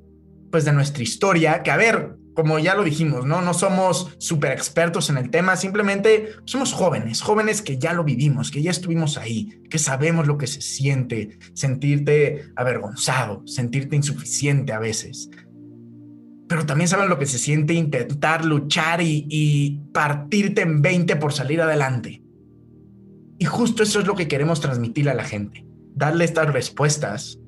pues, 0.51 0.65
de 0.65 0.73
nuestra 0.73 1.01
historia, 1.01 1.63
que 1.63 1.71
a 1.71 1.77
ver, 1.77 2.17
como 2.35 2.59
ya 2.59 2.75
lo 2.75 2.83
dijimos, 2.83 3.25
¿no? 3.25 3.41
No 3.41 3.53
somos 3.53 4.17
súper 4.17 4.51
expertos 4.51 5.09
en 5.09 5.17
el 5.17 5.29
tema, 5.29 5.55
simplemente 5.55 6.31
somos 6.43 6.73
jóvenes, 6.73 7.21
jóvenes 7.21 7.61
que 7.61 7.77
ya 7.77 7.93
lo 7.93 8.03
vivimos, 8.03 8.51
que 8.51 8.61
ya 8.61 8.71
estuvimos 8.71 9.17
ahí, 9.17 9.61
que 9.69 9.79
sabemos 9.79 10.27
lo 10.27 10.37
que 10.37 10.47
se 10.47 10.59
siente, 10.59 11.39
sentirte 11.53 12.51
avergonzado, 12.57 13.43
sentirte 13.47 13.95
insuficiente 13.95 14.73
a 14.73 14.79
veces, 14.79 15.29
pero 16.53 16.67
también 16.67 16.87
saben 16.87 17.09
lo 17.09 17.17
que 17.17 17.25
se 17.25 17.39
siente 17.39 17.73
intentar 17.73 18.45
luchar 18.45 19.01
y, 19.01 19.81
partirte 19.91 20.61
en 20.61 20.83
20 20.83 21.15
por 21.15 21.33
salir 21.33 21.59
adelante. 21.59 22.21
Y 23.39 23.45
justo 23.45 23.81
eso 23.81 23.99
es 23.99 24.05
lo 24.05 24.13
que 24.13 24.27
queremos 24.27 24.61
transmitir 24.61 25.09
a 25.09 25.15
la 25.15 25.23
gente, 25.23 25.65
darle 25.95 26.25
estas 26.25 26.53
respuestas 26.53 27.39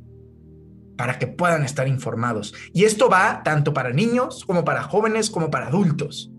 para 0.98 1.20
que 1.20 1.28
puedan 1.28 1.64
estar 1.64 1.88
informados. 1.88 2.56
Y 2.74 2.86
esto 2.86 3.08
va 3.08 3.44
tanto 3.44 3.76
para 3.76 3.92
niños 3.92 4.44
como 4.44 4.66
para 4.66 4.82
jóvenes 4.82 5.30
como 5.30 5.52
para 5.52 5.68
adultos. 5.68 6.32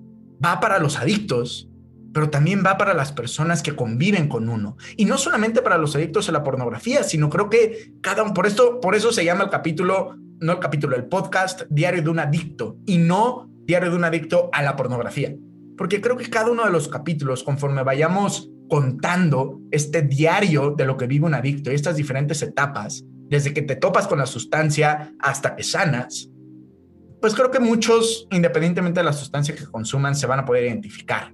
Va 0.44 0.58
para 0.58 0.80
los 0.80 0.98
adictos, 0.98 1.68
pero 2.12 2.30
también 2.30 2.64
va 2.66 2.78
para 2.78 2.94
las 2.94 3.12
personas 3.12 3.62
que 3.62 3.76
conviven 3.76 4.26
con 4.26 4.48
uno. 4.48 4.76
Y 4.96 5.04
no 5.04 5.18
solamente 5.18 5.62
para 5.62 5.78
los 5.78 5.94
adictos 5.94 6.28
a 6.28 6.32
la 6.32 6.42
pornografía, 6.42 7.04
sino 7.04 7.30
creo 7.30 7.48
que 7.48 7.92
cada 8.00 8.24
uno, 8.24 8.34
por 8.34 8.48
esto, 8.48 8.80
por 8.80 8.96
eso 8.96 9.12
se 9.12 9.24
llama 9.24 9.44
el 9.44 9.50
capítulo 9.50 10.16
no 10.40 10.52
el 10.52 10.58
capítulo, 10.58 10.96
el 10.96 11.06
podcast 11.06 11.62
Diario 11.70 12.02
de 12.02 12.10
un 12.10 12.18
Adicto 12.18 12.78
y 12.86 12.98
no 12.98 13.50
Diario 13.64 13.90
de 13.90 13.96
un 13.96 14.04
Adicto 14.04 14.50
a 14.52 14.62
la 14.62 14.76
pornografía. 14.76 15.34
Porque 15.76 16.00
creo 16.00 16.16
que 16.16 16.30
cada 16.30 16.50
uno 16.50 16.64
de 16.64 16.70
los 16.70 16.88
capítulos, 16.88 17.42
conforme 17.42 17.82
vayamos 17.82 18.50
contando 18.68 19.60
este 19.70 20.02
diario 20.02 20.70
de 20.70 20.86
lo 20.86 20.96
que 20.96 21.06
vive 21.06 21.26
un 21.26 21.34
adicto 21.34 21.70
y 21.70 21.74
estas 21.74 21.96
diferentes 21.96 22.42
etapas, 22.42 23.04
desde 23.28 23.52
que 23.52 23.62
te 23.62 23.76
topas 23.76 24.06
con 24.06 24.18
la 24.18 24.26
sustancia 24.26 25.12
hasta 25.20 25.54
que 25.54 25.62
sanas, 25.62 26.30
pues 27.20 27.34
creo 27.34 27.50
que 27.50 27.60
muchos, 27.60 28.26
independientemente 28.30 29.00
de 29.00 29.04
la 29.04 29.12
sustancia 29.12 29.54
que 29.54 29.66
consuman, 29.66 30.14
se 30.14 30.26
van 30.26 30.40
a 30.40 30.44
poder 30.44 30.64
identificar. 30.64 31.32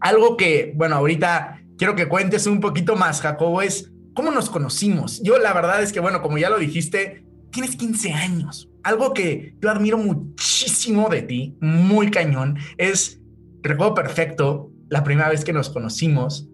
Algo 0.00 0.36
que, 0.36 0.72
bueno, 0.76 0.96
ahorita 0.96 1.62
quiero 1.76 1.94
que 1.94 2.08
cuentes 2.08 2.46
un 2.46 2.60
poquito 2.60 2.96
más, 2.96 3.20
Jacobo, 3.20 3.62
es 3.62 3.92
cómo 4.14 4.30
nos 4.30 4.48
conocimos. 4.50 5.20
Yo 5.22 5.38
la 5.38 5.52
verdad 5.52 5.82
es 5.82 5.92
que, 5.92 6.00
bueno, 6.00 6.22
como 6.22 6.38
ya 6.38 6.50
lo 6.50 6.58
dijiste, 6.58 7.23
tienes 7.54 7.76
15 7.76 8.12
años. 8.12 8.68
Algo 8.82 9.14
que 9.14 9.56
yo 9.62 9.70
admiro 9.70 9.96
muchísimo 9.96 11.08
de 11.08 11.22
ti, 11.22 11.56
muy 11.60 12.10
cañón, 12.10 12.58
es, 12.76 13.20
recuerdo 13.62 13.94
perfecto, 13.94 14.70
la 14.90 15.04
primera 15.04 15.30
vez 15.30 15.44
que 15.44 15.54
nos 15.54 15.70
conocimos, 15.70 16.50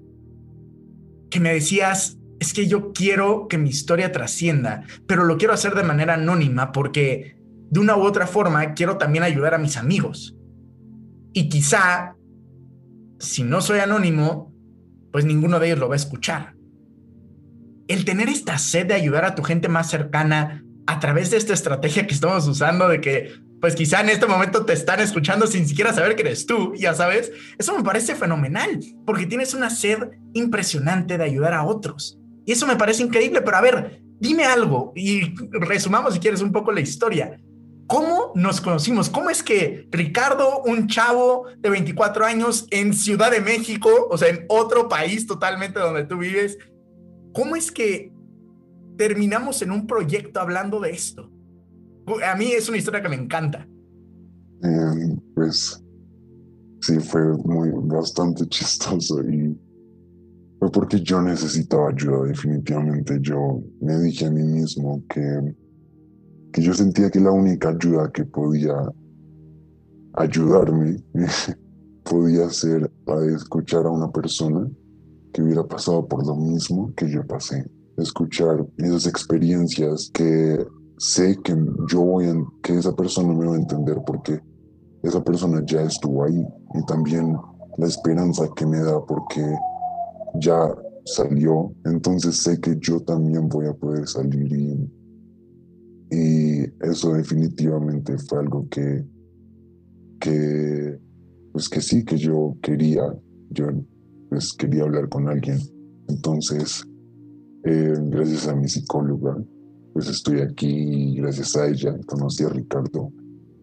que 1.30 1.40
me 1.40 1.52
decías, 1.52 2.18
es 2.38 2.52
que 2.52 2.68
yo 2.68 2.92
quiero 2.92 3.48
que 3.48 3.58
mi 3.58 3.70
historia 3.70 4.12
trascienda, 4.12 4.84
pero 5.06 5.24
lo 5.24 5.38
quiero 5.38 5.54
hacer 5.54 5.74
de 5.74 5.82
manera 5.82 6.14
anónima 6.14 6.70
porque 6.70 7.36
de 7.70 7.80
una 7.80 7.96
u 7.96 8.02
otra 8.02 8.26
forma 8.26 8.74
quiero 8.74 8.96
también 8.96 9.24
ayudar 9.24 9.54
a 9.54 9.58
mis 9.58 9.76
amigos. 9.76 10.36
Y 11.32 11.48
quizá, 11.48 12.16
si 13.18 13.42
no 13.42 13.60
soy 13.60 13.78
anónimo, 13.78 14.52
pues 15.12 15.24
ninguno 15.24 15.58
de 15.58 15.68
ellos 15.68 15.78
lo 15.78 15.88
va 15.88 15.94
a 15.94 15.96
escuchar. 15.96 16.54
El 17.88 18.04
tener 18.04 18.28
esta 18.28 18.58
sed 18.58 18.86
de 18.86 18.94
ayudar 18.94 19.24
a 19.24 19.34
tu 19.34 19.42
gente 19.42 19.68
más 19.68 19.90
cercana 19.90 20.64
a 20.90 20.98
través 20.98 21.30
de 21.30 21.36
esta 21.36 21.52
estrategia 21.52 22.04
que 22.04 22.14
estamos 22.14 22.48
usando 22.48 22.88
de 22.88 23.00
que 23.00 23.32
pues 23.60 23.76
quizá 23.76 24.00
en 24.00 24.08
este 24.08 24.26
momento 24.26 24.64
te 24.64 24.72
están 24.72 24.98
escuchando 24.98 25.46
sin 25.46 25.68
siquiera 25.68 25.92
saber 25.92 26.16
que 26.16 26.22
eres 26.22 26.46
tú, 26.46 26.74
ya 26.74 26.94
sabes, 26.94 27.30
eso 27.58 27.76
me 27.76 27.84
parece 27.84 28.16
fenomenal, 28.16 28.80
porque 29.06 29.26
tienes 29.26 29.54
una 29.54 29.70
sed 29.70 29.98
impresionante 30.32 31.16
de 31.16 31.24
ayudar 31.24 31.54
a 31.54 31.64
otros. 31.64 32.18
Y 32.44 32.52
eso 32.52 32.66
me 32.66 32.74
parece 32.74 33.04
increíble, 33.04 33.40
pero 33.42 33.56
a 33.56 33.60
ver, 33.60 34.02
dime 34.18 34.44
algo 34.44 34.92
y 34.96 35.32
resumamos 35.52 36.14
si 36.14 36.20
quieres 36.20 36.40
un 36.40 36.50
poco 36.50 36.72
la 36.72 36.80
historia. 36.80 37.38
¿Cómo 37.86 38.32
nos 38.34 38.60
conocimos? 38.60 39.10
¿Cómo 39.10 39.30
es 39.30 39.44
que 39.44 39.86
Ricardo, 39.92 40.62
un 40.64 40.88
chavo 40.88 41.46
de 41.58 41.70
24 41.70 42.24
años 42.24 42.66
en 42.70 42.94
Ciudad 42.94 43.30
de 43.30 43.40
México, 43.40 44.08
o 44.10 44.18
sea, 44.18 44.28
en 44.28 44.44
otro 44.48 44.88
país 44.88 45.26
totalmente 45.26 45.78
donde 45.78 46.04
tú 46.04 46.18
vives, 46.18 46.58
cómo 47.32 47.54
es 47.54 47.70
que 47.70 48.09
terminamos 49.00 49.62
en 49.62 49.70
un 49.70 49.86
proyecto 49.86 50.40
hablando 50.40 50.78
de 50.78 50.90
esto. 50.90 51.32
A 52.22 52.36
mí 52.36 52.52
es 52.52 52.68
una 52.68 52.76
historia 52.76 53.00
que 53.00 53.08
me 53.08 53.16
encanta. 53.16 53.66
Eh, 54.62 55.16
pues 55.34 55.82
sí, 56.82 57.00
fue 57.00 57.34
muy 57.38 57.70
bastante 57.88 58.46
chistoso 58.48 59.22
y 59.22 59.58
fue 60.58 60.70
porque 60.70 61.00
yo 61.00 61.22
necesitaba 61.22 61.88
ayuda, 61.88 62.24
definitivamente. 62.24 63.18
Yo 63.22 63.62
me 63.80 63.98
dije 64.00 64.26
a 64.26 64.30
mí 64.30 64.42
mismo 64.42 65.02
que, 65.08 65.56
que 66.52 66.60
yo 66.60 66.74
sentía 66.74 67.10
que 67.10 67.20
la 67.20 67.30
única 67.30 67.70
ayuda 67.70 68.12
que 68.12 68.26
podía 68.26 68.74
ayudarme 70.12 71.02
podía 72.04 72.50
ser 72.50 72.92
a 73.06 73.24
escuchar 73.34 73.86
a 73.86 73.90
una 73.90 74.12
persona 74.12 74.68
que 75.32 75.40
hubiera 75.40 75.66
pasado 75.66 76.06
por 76.06 76.26
lo 76.26 76.36
mismo 76.36 76.92
que 76.94 77.10
yo 77.10 77.26
pasé 77.26 77.64
escuchar 77.96 78.66
esas 78.78 79.06
experiencias 79.06 80.10
que 80.12 80.64
sé 80.98 81.38
que 81.42 81.56
yo 81.88 82.02
voy 82.02 82.26
a, 82.26 82.34
que 82.62 82.76
esa 82.76 82.94
persona 82.94 83.32
me 83.32 83.46
va 83.46 83.54
a 83.54 83.58
entender 83.58 83.98
porque 84.06 84.40
esa 85.02 85.22
persona 85.24 85.62
ya 85.66 85.82
estuvo 85.82 86.24
ahí 86.24 86.46
y 86.74 86.84
también 86.86 87.36
la 87.78 87.86
esperanza 87.86 88.48
que 88.54 88.66
me 88.66 88.78
da 88.80 89.04
porque 89.06 89.42
ya 90.34 90.74
salió, 91.04 91.72
entonces 91.86 92.36
sé 92.36 92.60
que 92.60 92.76
yo 92.78 93.00
también 93.00 93.48
voy 93.48 93.66
a 93.66 93.74
poder 93.74 94.06
salir 94.06 94.52
y, 94.52 94.90
eso 96.82 97.12
definitivamente 97.14 98.18
fue 98.18 98.40
algo 98.40 98.66
que, 98.68 99.04
que, 100.18 100.98
pues 101.52 101.68
que 101.68 101.80
sí, 101.80 102.04
que 102.04 102.16
yo 102.16 102.56
quería, 102.62 103.02
yo 103.50 103.66
pues 104.28 104.52
quería 104.54 104.82
hablar 104.82 105.08
con 105.08 105.28
alguien. 105.28 105.58
Entonces, 106.08 106.82
eh, 107.64 107.94
gracias 107.98 108.48
a 108.48 108.56
mi 108.56 108.68
psicóloga, 108.68 109.36
pues 109.92 110.08
estoy 110.08 110.40
aquí 110.40 111.16
gracias 111.16 111.56
a 111.56 111.68
ella 111.68 111.98
conocí 112.06 112.44
a 112.44 112.48
Ricardo, 112.48 113.12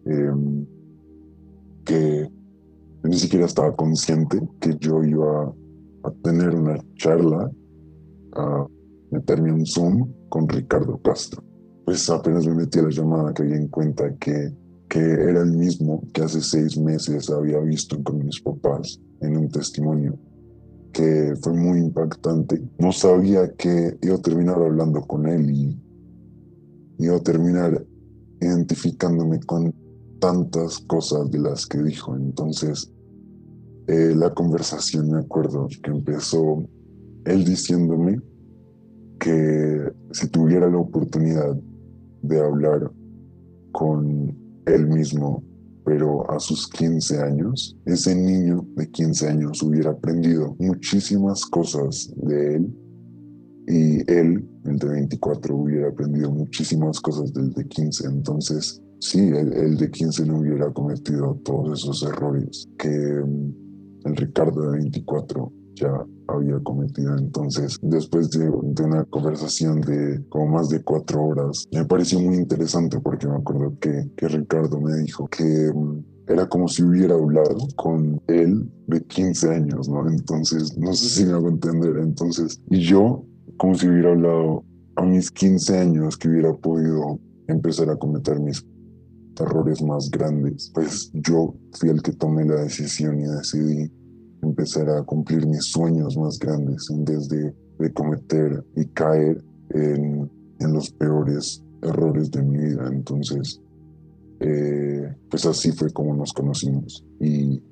em, 0.04 0.66
que 1.84 2.28
ni 3.02 3.18
siquiera 3.18 3.46
estaba 3.46 3.74
consciente 3.74 4.40
que 4.60 4.76
yo 4.78 5.02
iba 5.02 5.52
a 6.04 6.10
tener 6.22 6.54
una 6.54 6.78
charla, 6.94 7.50
a 8.36 8.66
meterme 9.10 9.52
un 9.52 9.66
Zoom 9.66 10.12
con 10.28 10.48
Ricardo 10.48 11.00
Castro. 11.02 11.42
Pues 11.84 12.08
apenas 12.10 12.46
me 12.46 12.54
metí 12.54 12.78
a 12.78 12.82
la 12.82 12.90
llamada 12.90 13.32
que 13.32 13.42
en 13.42 13.68
cuenta 13.68 14.14
que, 14.16 14.54
que 14.88 14.98
era 15.00 15.42
el 15.42 15.52
mismo 15.52 16.02
que 16.12 16.22
hace 16.22 16.40
seis 16.40 16.78
meses 16.78 17.30
había 17.30 17.58
visto 17.60 18.00
con 18.02 18.24
mis 18.24 18.40
papás 18.40 19.00
en 19.22 19.36
un 19.38 19.48
testimonio 19.48 20.18
que 20.98 21.36
fue 21.40 21.52
muy 21.52 21.78
impactante. 21.78 22.60
No 22.80 22.90
sabía 22.90 23.52
que 23.52 23.96
iba 24.02 24.16
a 24.16 24.20
terminar 24.20 24.56
hablando 24.56 25.00
con 25.02 25.28
él 25.28 25.48
y 25.48 25.80
iba 26.98 27.14
a 27.14 27.22
terminar 27.22 27.86
identificándome 28.40 29.38
con 29.46 29.72
tantas 30.18 30.80
cosas 30.80 31.30
de 31.30 31.38
las 31.38 31.66
que 31.66 31.80
dijo. 31.84 32.16
Entonces, 32.16 32.92
eh, 33.86 34.12
la 34.16 34.34
conversación, 34.34 35.12
me 35.12 35.20
acuerdo 35.20 35.68
que 35.84 35.90
empezó 35.92 36.64
él 37.26 37.44
diciéndome 37.44 38.20
que 39.20 39.92
si 40.10 40.26
tuviera 40.26 40.68
la 40.68 40.78
oportunidad 40.78 41.56
de 42.22 42.40
hablar 42.40 42.90
con 43.70 44.36
él 44.66 44.88
mismo, 44.88 45.44
pero 45.88 46.30
a 46.30 46.38
sus 46.38 46.68
15 46.68 47.18
años, 47.18 47.74
ese 47.86 48.14
niño 48.14 48.62
de 48.76 48.90
15 48.90 49.26
años 49.26 49.62
hubiera 49.62 49.92
aprendido 49.92 50.54
muchísimas 50.58 51.46
cosas 51.46 52.12
de 52.14 52.56
él 52.56 52.76
y 53.66 54.12
él, 54.12 54.46
el 54.66 54.78
de 54.78 54.86
24, 54.86 55.56
hubiera 55.56 55.88
aprendido 55.88 56.30
muchísimas 56.30 57.00
cosas 57.00 57.32
del 57.32 57.54
de 57.54 57.66
15. 57.66 58.06
Entonces, 58.06 58.82
sí, 59.00 59.18
el, 59.18 59.50
el 59.54 59.78
de 59.78 59.90
15 59.90 60.26
no 60.26 60.40
hubiera 60.40 60.70
cometido 60.74 61.40
todos 61.42 61.80
esos 61.80 62.02
errores 62.02 62.68
que 62.76 62.90
el 62.90 64.16
Ricardo 64.16 64.70
de 64.70 64.78
24 64.80 65.50
ya 65.78 65.92
había 66.28 66.58
cometido. 66.60 67.16
Entonces, 67.16 67.78
después 67.82 68.30
de, 68.30 68.48
una 68.48 69.04
conversación 69.04 69.80
de 69.80 70.24
como 70.28 70.48
más 70.48 70.68
de 70.68 70.82
cuatro 70.82 71.24
horas, 71.24 71.66
me 71.72 71.84
pareció 71.84 72.20
muy 72.20 72.36
interesante 72.36 73.00
porque 73.00 73.26
me 73.26 73.36
acuerdo 73.36 73.74
que, 73.80 74.10
que 74.16 74.28
Ricardo 74.28 74.80
me 74.80 74.96
dijo 74.98 75.28
que 75.28 75.72
mm, 75.74 76.04
era 76.28 76.46
como 76.46 76.68
si 76.68 76.82
hubiera 76.82 77.14
hablado 77.14 77.56
con 77.76 78.20
él 78.26 78.70
de 78.86 79.02
15 79.02 79.54
años, 79.54 79.88
¿no? 79.88 80.08
Entonces, 80.08 80.76
no 80.76 80.92
sé 80.92 81.08
si 81.08 81.24
me 81.24 81.32
hago 81.32 81.48
entender. 81.48 81.96
Entonces, 81.98 82.60
y 82.70 82.80
yo, 82.80 83.24
como 83.56 83.74
si 83.74 83.88
hubiera 83.88 84.10
hablado 84.10 84.64
a 84.96 85.02
mis 85.02 85.30
15 85.30 85.78
años, 85.78 86.16
que 86.16 86.28
hubiera 86.28 86.54
podido 86.54 87.18
empezar 87.46 87.88
a 87.88 87.96
cometer 87.96 88.38
mis 88.40 88.64
errores 89.40 89.82
más 89.82 90.10
grandes, 90.10 90.70
pues 90.74 91.10
yo 91.14 91.54
fui 91.72 91.88
el 91.88 92.02
que 92.02 92.12
tomé 92.12 92.44
la 92.44 92.62
decisión 92.62 93.20
y 93.20 93.24
decidí 93.24 93.90
empezar 94.42 94.88
a 94.90 95.02
cumplir 95.02 95.46
mis 95.46 95.64
sueños 95.64 96.16
más 96.16 96.38
grandes 96.38 96.88
en 96.90 97.04
vez 97.04 97.28
de, 97.28 97.54
de 97.78 97.92
cometer 97.92 98.64
y 98.76 98.86
caer 98.86 99.42
en, 99.70 100.30
en, 100.60 100.72
los 100.72 100.90
peores 100.90 101.62
errores 101.82 102.30
de 102.30 102.42
mi 102.42 102.58
vida. 102.58 102.88
Entonces, 102.90 103.60
eh, 104.40 105.14
pues 105.30 105.46
así 105.46 105.72
fue 105.72 105.92
como 105.92 106.14
nos 106.14 106.32
conocimos. 106.32 107.04
Y 107.20 107.62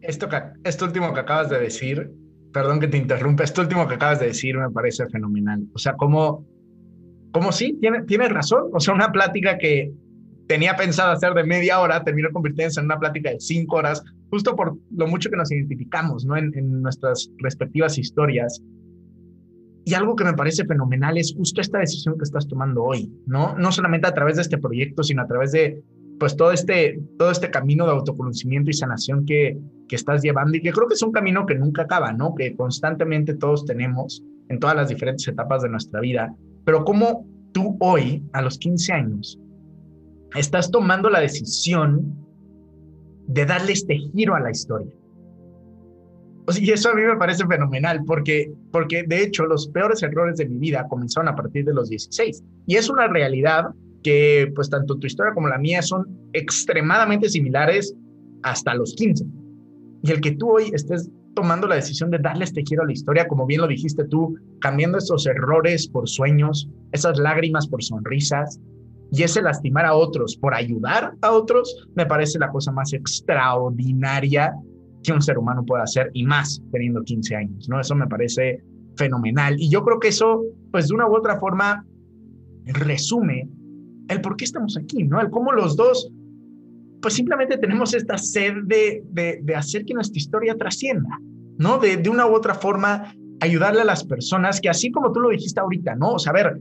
esto, 0.00 0.28
esto 0.64 0.84
último 0.84 1.12
que 1.12 1.20
acabas 1.20 1.50
de 1.50 1.60
decir, 1.60 2.10
perdón 2.52 2.80
que 2.80 2.88
te 2.88 2.96
interrumpa, 2.96 3.44
esto 3.44 3.60
último 3.60 3.86
que 3.86 3.94
acabas 3.94 4.20
de 4.20 4.26
decir 4.26 4.56
me 4.56 4.70
parece 4.70 5.06
fenomenal. 5.08 5.66
O 5.74 5.78
sea, 5.78 5.94
como, 5.94 6.46
como 7.32 7.52
sí, 7.52 7.78
tiene, 7.80 8.02
tienes 8.02 8.30
razón. 8.30 8.70
O 8.72 8.80
sea, 8.80 8.94
una 8.94 9.12
plática 9.12 9.58
que 9.58 9.92
tenía 10.46 10.76
pensado 10.76 11.12
hacer 11.12 11.34
de 11.34 11.44
media 11.44 11.78
hora 11.78 12.02
terminó 12.02 12.30
convirtiéndose 12.32 12.80
en 12.80 12.86
una 12.86 12.98
plática 12.98 13.30
de 13.30 13.38
cinco 13.38 13.76
horas, 13.76 14.02
justo 14.30 14.54
por 14.54 14.76
lo 14.90 15.06
mucho 15.06 15.30
que 15.30 15.36
nos 15.36 15.50
identificamos 15.50 16.24
¿no? 16.24 16.36
en, 16.36 16.82
nuestras 16.82 17.30
respectivas 17.38 17.98
historias. 17.98 18.62
Y 19.84 19.94
algo 19.94 20.16
que 20.16 20.24
me 20.24 20.34
parece 20.34 20.66
fenomenal 20.66 21.16
es 21.16 21.34
justo 21.34 21.60
esta 21.60 21.78
decisión 21.78 22.18
que 22.18 22.24
estás 22.24 22.46
tomando 22.46 22.84
hoy, 22.84 23.10
¿no? 23.26 23.56
No 23.56 23.72
solamente 23.72 24.06
a 24.06 24.12
través 24.12 24.36
de 24.36 24.42
este 24.42 24.58
proyecto, 24.58 25.02
sino 25.02 25.22
a 25.22 25.26
través 25.26 25.52
de 25.52 25.82
pues 26.18 26.36
todo 26.36 26.52
este, 26.52 27.00
todo 27.16 27.30
este 27.30 27.50
camino 27.50 27.86
de 27.86 27.92
autoconocimiento 27.92 28.70
y 28.70 28.74
sanación 28.74 29.24
que, 29.24 29.58
que 29.88 29.96
estás 29.96 30.20
llevando 30.20 30.58
y 30.58 30.60
que 30.60 30.72
creo 30.72 30.88
que 30.88 30.94
es 30.94 31.02
un 31.02 31.12
camino 31.12 31.46
que 31.46 31.54
nunca 31.54 31.82
acaba, 31.82 32.12
¿no? 32.12 32.34
Que 32.34 32.54
constantemente 32.54 33.34
todos 33.34 33.64
tenemos 33.64 34.22
en 34.48 34.58
todas 34.58 34.76
las 34.76 34.88
diferentes 34.88 35.26
etapas 35.26 35.62
de 35.62 35.70
nuestra 35.70 36.00
vida. 36.00 36.34
Pero 36.64 36.84
cómo 36.84 37.26
tú 37.52 37.76
hoy, 37.80 38.22
a 38.32 38.42
los 38.42 38.58
15 38.58 38.92
años, 38.92 39.40
estás 40.34 40.70
tomando 40.70 41.08
la 41.08 41.20
decisión 41.20 42.27
de 43.28 43.46
darle 43.46 43.72
este 43.72 43.96
giro 43.96 44.34
a 44.34 44.40
la 44.40 44.50
historia. 44.50 44.92
y 46.58 46.70
eso 46.70 46.90
a 46.90 46.94
mí 46.94 47.02
me 47.02 47.16
parece 47.16 47.46
fenomenal, 47.46 48.02
porque, 48.06 48.50
porque 48.72 49.04
de 49.06 49.22
hecho 49.22 49.44
los 49.44 49.68
peores 49.68 50.02
errores 50.02 50.38
de 50.38 50.48
mi 50.48 50.58
vida 50.58 50.86
comenzaron 50.88 51.28
a 51.28 51.36
partir 51.36 51.64
de 51.64 51.74
los 51.74 51.90
16. 51.90 52.42
Y 52.66 52.76
es 52.76 52.88
una 52.88 53.06
realidad 53.06 53.66
que 54.02 54.50
pues 54.54 54.70
tanto 54.70 54.96
tu 54.96 55.06
historia 55.06 55.34
como 55.34 55.48
la 55.48 55.58
mía 55.58 55.82
son 55.82 56.06
extremadamente 56.32 57.28
similares 57.28 57.94
hasta 58.42 58.74
los 58.74 58.94
15. 58.94 59.26
Y 60.02 60.10
el 60.10 60.20
que 60.22 60.32
tú 60.32 60.52
hoy 60.52 60.70
estés 60.72 61.10
tomando 61.34 61.66
la 61.66 61.74
decisión 61.74 62.10
de 62.10 62.18
darle 62.18 62.44
este 62.44 62.62
giro 62.66 62.82
a 62.82 62.86
la 62.86 62.92
historia, 62.92 63.28
como 63.28 63.44
bien 63.44 63.60
lo 63.60 63.68
dijiste 63.68 64.04
tú, 64.04 64.34
cambiando 64.60 64.98
esos 64.98 65.26
errores 65.26 65.86
por 65.86 66.08
sueños, 66.08 66.68
esas 66.92 67.18
lágrimas 67.18 67.68
por 67.68 67.82
sonrisas, 67.82 68.58
y 69.10 69.22
ese 69.22 69.42
lastimar 69.42 69.86
a 69.86 69.94
otros 69.94 70.36
por 70.36 70.54
ayudar 70.54 71.14
a 71.22 71.32
otros, 71.32 71.88
me 71.94 72.06
parece 72.06 72.38
la 72.38 72.50
cosa 72.50 72.72
más 72.72 72.92
extraordinaria 72.92 74.54
que 75.02 75.12
un 75.12 75.22
ser 75.22 75.38
humano 75.38 75.64
puede 75.64 75.82
hacer 75.82 76.10
y 76.12 76.24
más 76.24 76.62
teniendo 76.72 77.02
15 77.02 77.36
años, 77.36 77.68
¿no? 77.68 77.80
Eso 77.80 77.94
me 77.94 78.06
parece 78.06 78.62
fenomenal. 78.96 79.56
Y 79.58 79.70
yo 79.70 79.82
creo 79.84 79.98
que 79.98 80.08
eso, 80.08 80.42
pues 80.72 80.88
de 80.88 80.94
una 80.94 81.08
u 81.08 81.16
otra 81.16 81.38
forma, 81.38 81.84
resume 82.66 83.48
el 84.08 84.20
por 84.20 84.36
qué 84.36 84.44
estamos 84.44 84.76
aquí, 84.76 85.04
¿no? 85.04 85.20
El 85.20 85.30
cómo 85.30 85.52
los 85.52 85.76
dos, 85.76 86.10
pues 87.00 87.14
simplemente 87.14 87.56
tenemos 87.58 87.94
esta 87.94 88.18
sed 88.18 88.54
de, 88.64 89.02
de, 89.10 89.54
hacer 89.54 89.84
que 89.84 89.94
nuestra 89.94 90.18
historia 90.18 90.56
trascienda, 90.56 91.18
¿no? 91.58 91.78
De, 91.78 91.96
de 91.96 92.10
una 92.10 92.26
u 92.26 92.34
otra 92.34 92.54
forma, 92.54 93.14
ayudarle 93.40 93.82
a 93.82 93.84
las 93.84 94.04
personas 94.04 94.60
que 94.60 94.68
así 94.68 94.90
como 94.90 95.12
tú 95.12 95.20
lo 95.20 95.30
dijiste 95.30 95.60
ahorita, 95.60 95.94
¿no? 95.94 96.14
O 96.14 96.18
sea, 96.18 96.32
ver, 96.32 96.60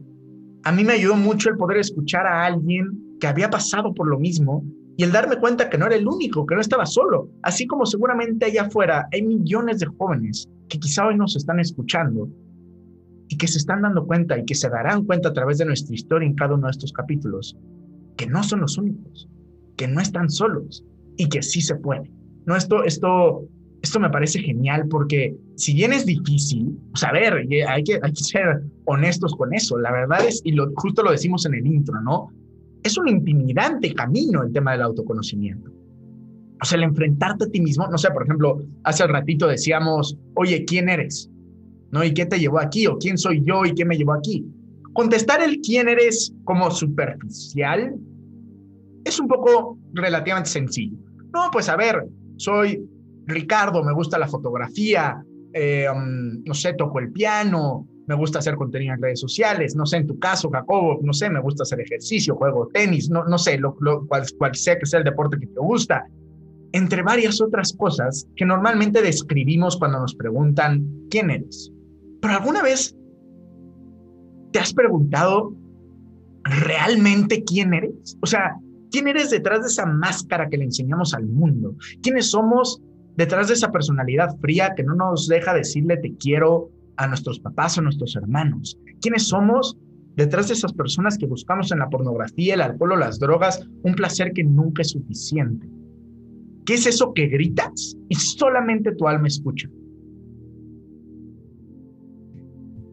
a 0.67 0.71
mí 0.73 0.83
me 0.83 0.91
ayudó 0.91 1.15
mucho 1.15 1.49
el 1.49 1.55
poder 1.55 1.77
escuchar 1.77 2.27
a 2.27 2.45
alguien 2.45 3.17
que 3.21 3.27
había 3.27 3.49
pasado 3.49 3.93
por 3.93 4.05
lo 4.05 4.19
mismo 4.19 4.65
y 4.97 5.03
el 5.03 5.13
darme 5.13 5.37
cuenta 5.37 5.69
que 5.69 5.77
no 5.77 5.85
era 5.85 5.95
el 5.95 6.05
único, 6.05 6.45
que 6.45 6.55
no 6.55 6.59
estaba 6.59 6.85
solo, 6.85 7.29
así 7.41 7.65
como 7.65 7.85
seguramente 7.85 8.47
allá 8.47 8.63
afuera 8.63 9.07
hay 9.13 9.21
millones 9.21 9.79
de 9.79 9.85
jóvenes 9.85 10.45
que 10.67 10.77
quizá 10.77 11.07
hoy 11.07 11.15
nos 11.15 11.37
están 11.37 11.61
escuchando 11.61 12.27
y 13.29 13.37
que 13.37 13.47
se 13.47 13.59
están 13.59 13.83
dando 13.83 14.05
cuenta 14.05 14.37
y 14.37 14.43
que 14.43 14.55
se 14.55 14.67
darán 14.67 15.05
cuenta 15.05 15.29
a 15.29 15.33
través 15.33 15.57
de 15.57 15.63
nuestra 15.63 15.95
historia 15.95 16.27
en 16.27 16.35
cada 16.35 16.55
uno 16.55 16.67
de 16.67 16.71
estos 16.71 16.91
capítulos, 16.91 17.55
que 18.17 18.27
no 18.27 18.43
son 18.43 18.59
los 18.59 18.77
únicos, 18.77 19.29
que 19.77 19.87
no 19.87 20.01
están 20.01 20.29
solos 20.29 20.83
y 21.15 21.29
que 21.29 21.43
sí 21.43 21.61
se 21.61 21.75
puede. 21.75 22.11
No, 22.45 22.57
esto, 22.57 22.83
esto 22.83 23.47
esto 23.87 23.99
me 23.99 24.09
parece 24.09 24.39
genial 24.39 24.87
porque 24.89 25.35
si 25.55 25.73
bien 25.73 25.93
es 25.93 26.05
difícil, 26.05 26.77
sea, 26.97 27.09
a 27.09 27.13
ver, 27.13 27.33
hay 27.67 27.83
que, 27.83 27.99
hay 28.01 28.13
que 28.13 28.23
ser 28.23 28.61
honestos 28.85 29.35
con 29.35 29.53
eso, 29.53 29.77
la 29.77 29.91
verdad 29.91 30.25
es, 30.27 30.41
y 30.43 30.51
lo, 30.51 30.71
justo 30.75 31.03
lo 31.03 31.11
decimos 31.11 31.45
en 31.45 31.55
el 31.55 31.65
intro, 31.65 31.99
¿no? 32.01 32.31
Es 32.83 32.97
un 32.97 33.07
intimidante 33.07 33.93
camino 33.93 34.43
el 34.43 34.53
tema 34.53 34.73
del 34.73 34.81
autoconocimiento. 34.81 35.71
O 36.61 36.65
sea, 36.65 36.77
el 36.77 36.83
enfrentarte 36.83 37.45
a 37.45 37.49
ti 37.49 37.61
mismo, 37.61 37.87
no 37.87 37.97
sé, 37.97 38.09
por 38.11 38.23
ejemplo, 38.23 38.61
hace 38.83 39.03
el 39.03 39.09
ratito 39.09 39.47
decíamos, 39.47 40.17
oye, 40.35 40.65
¿quién 40.65 40.89
eres? 40.89 41.29
¿No? 41.91 42.03
¿Y 42.03 42.13
qué 42.13 42.25
te 42.25 42.39
llevó 42.39 42.59
aquí? 42.59 42.87
¿O 42.87 42.97
quién 42.97 43.17
soy 43.17 43.43
yo 43.45 43.65
y 43.65 43.73
qué 43.73 43.85
me 43.85 43.95
llevó 43.95 44.13
aquí? 44.13 44.45
Contestar 44.93 45.41
el 45.41 45.59
quién 45.61 45.87
eres 45.87 46.33
como 46.43 46.71
superficial 46.71 47.95
es 49.05 49.19
un 49.19 49.27
poco 49.27 49.77
relativamente 49.93 50.49
sencillo. 50.49 50.97
No, 51.33 51.49
pues 51.51 51.69
a 51.69 51.75
ver, 51.75 52.07
soy 52.37 52.81
Ricardo, 53.27 53.83
me 53.83 53.93
gusta 53.93 54.17
la 54.17 54.27
fotografía, 54.27 55.21
eh, 55.53 55.87
um, 55.93 56.43
no 56.43 56.53
sé, 56.53 56.73
toco 56.73 56.99
el 56.99 57.11
piano, 57.11 57.87
me 58.07 58.15
gusta 58.15 58.39
hacer 58.39 58.55
contenido 58.55 58.93
en 58.93 59.01
redes 59.01 59.19
sociales, 59.19 59.75
no 59.75 59.85
sé, 59.85 59.97
en 59.97 60.07
tu 60.07 60.17
caso, 60.17 60.49
Jacobo, 60.49 60.99
no 61.01 61.13
sé, 61.13 61.29
me 61.29 61.41
gusta 61.41 61.63
hacer 61.63 61.81
ejercicio, 61.81 62.35
juego 62.35 62.67
tenis, 62.73 63.09
no, 63.09 63.25
no 63.25 63.37
sé, 63.37 63.57
lo, 63.57 63.75
cual, 63.75 64.23
cual 64.37 64.55
sea 64.55 64.79
que 64.79 64.85
sea 64.85 64.99
el 64.99 65.05
deporte 65.05 65.37
que 65.37 65.47
te 65.47 65.59
gusta, 65.59 66.05
entre 66.71 67.03
varias 67.03 67.41
otras 67.41 67.73
cosas 67.73 68.27
que 68.35 68.45
normalmente 68.45 69.01
describimos 69.01 69.77
cuando 69.77 69.99
nos 69.99 70.15
preguntan 70.15 70.85
quién 71.09 71.29
eres. 71.29 71.71
Pero 72.21 72.33
alguna 72.33 72.61
vez 72.61 72.95
te 74.51 74.59
has 74.59 74.73
preguntado 74.73 75.53
realmente 76.43 77.43
quién 77.43 77.73
eres? 77.73 78.17
O 78.21 78.25
sea, 78.25 78.57
¿quién 78.91 79.07
eres 79.07 79.29
detrás 79.29 79.61
de 79.61 79.67
esa 79.67 79.85
máscara 79.85 80.49
que 80.49 80.57
le 80.57 80.65
enseñamos 80.65 81.13
al 81.13 81.25
mundo? 81.25 81.75
¿Quiénes 82.01 82.31
somos 82.31 82.81
detrás 83.17 83.47
de 83.47 83.55
esa 83.55 83.71
personalidad 83.71 84.37
fría 84.39 84.73
que 84.75 84.83
no 84.83 84.95
nos 84.95 85.27
deja 85.27 85.53
decirle 85.53 85.97
te 85.97 86.15
quiero 86.15 86.69
a 86.95 87.07
nuestros 87.07 87.39
papás 87.39 87.77
o 87.77 87.81
nuestros 87.81 88.15
hermanos? 88.15 88.79
¿Quiénes 89.01 89.27
somos 89.27 89.77
detrás 90.15 90.47
de 90.47 90.53
esas 90.53 90.73
personas 90.73 91.17
que 91.17 91.27
buscamos 91.27 91.71
en 91.71 91.79
la 91.79 91.89
pornografía, 91.89 92.53
el 92.53 92.61
alcohol 92.61 92.93
o 92.93 92.95
las 92.95 93.19
drogas 93.19 93.67
un 93.83 93.95
placer 93.95 94.31
que 94.33 94.43
nunca 94.43 94.83
es 94.83 94.91
suficiente? 94.91 95.67
¿Qué 96.65 96.75
es 96.75 96.85
eso 96.85 97.13
que 97.13 97.27
gritas 97.27 97.97
y 98.07 98.15
solamente 98.15 98.93
tu 98.93 99.07
alma 99.07 99.27
escucha? 99.27 99.69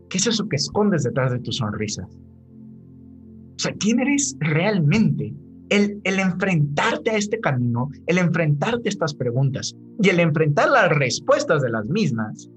¿Qué 0.09 0.19
es 0.19 0.27
eso 0.27 0.49
que 0.49 0.57
escondes 0.57 1.03
detrás 1.03 1.33
de 1.33 1.41
tus 1.41 1.57
sonrisas? 1.57 2.07
O 2.07 3.59
sea, 3.59 3.73
¿quién 3.75 4.01
eres 4.01 4.37
realmente? 4.39 5.35
El, 5.71 6.01
enfrentarte 6.05 7.11
a 7.11 7.17
este 7.17 7.41
camino, 7.41 7.91
el 8.07 8.19
enfrentarte 8.19 8.89
a 8.89 8.91
estas 8.91 9.15
preguntas 9.15 9.75
y 10.03 10.09
el 10.11 10.21
enfrentar 10.21 10.69
las 10.71 10.91
respuestas 10.91 11.63
de 11.63 11.71
las 11.71 11.87
mismas, 11.87 12.51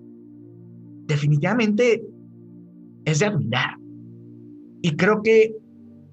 definitivamente 1.05 2.03
es 3.05 3.19
de 3.19 3.25
admirar. 3.25 3.77
Y 4.81 4.95
creo 4.95 5.21
que 5.23 5.55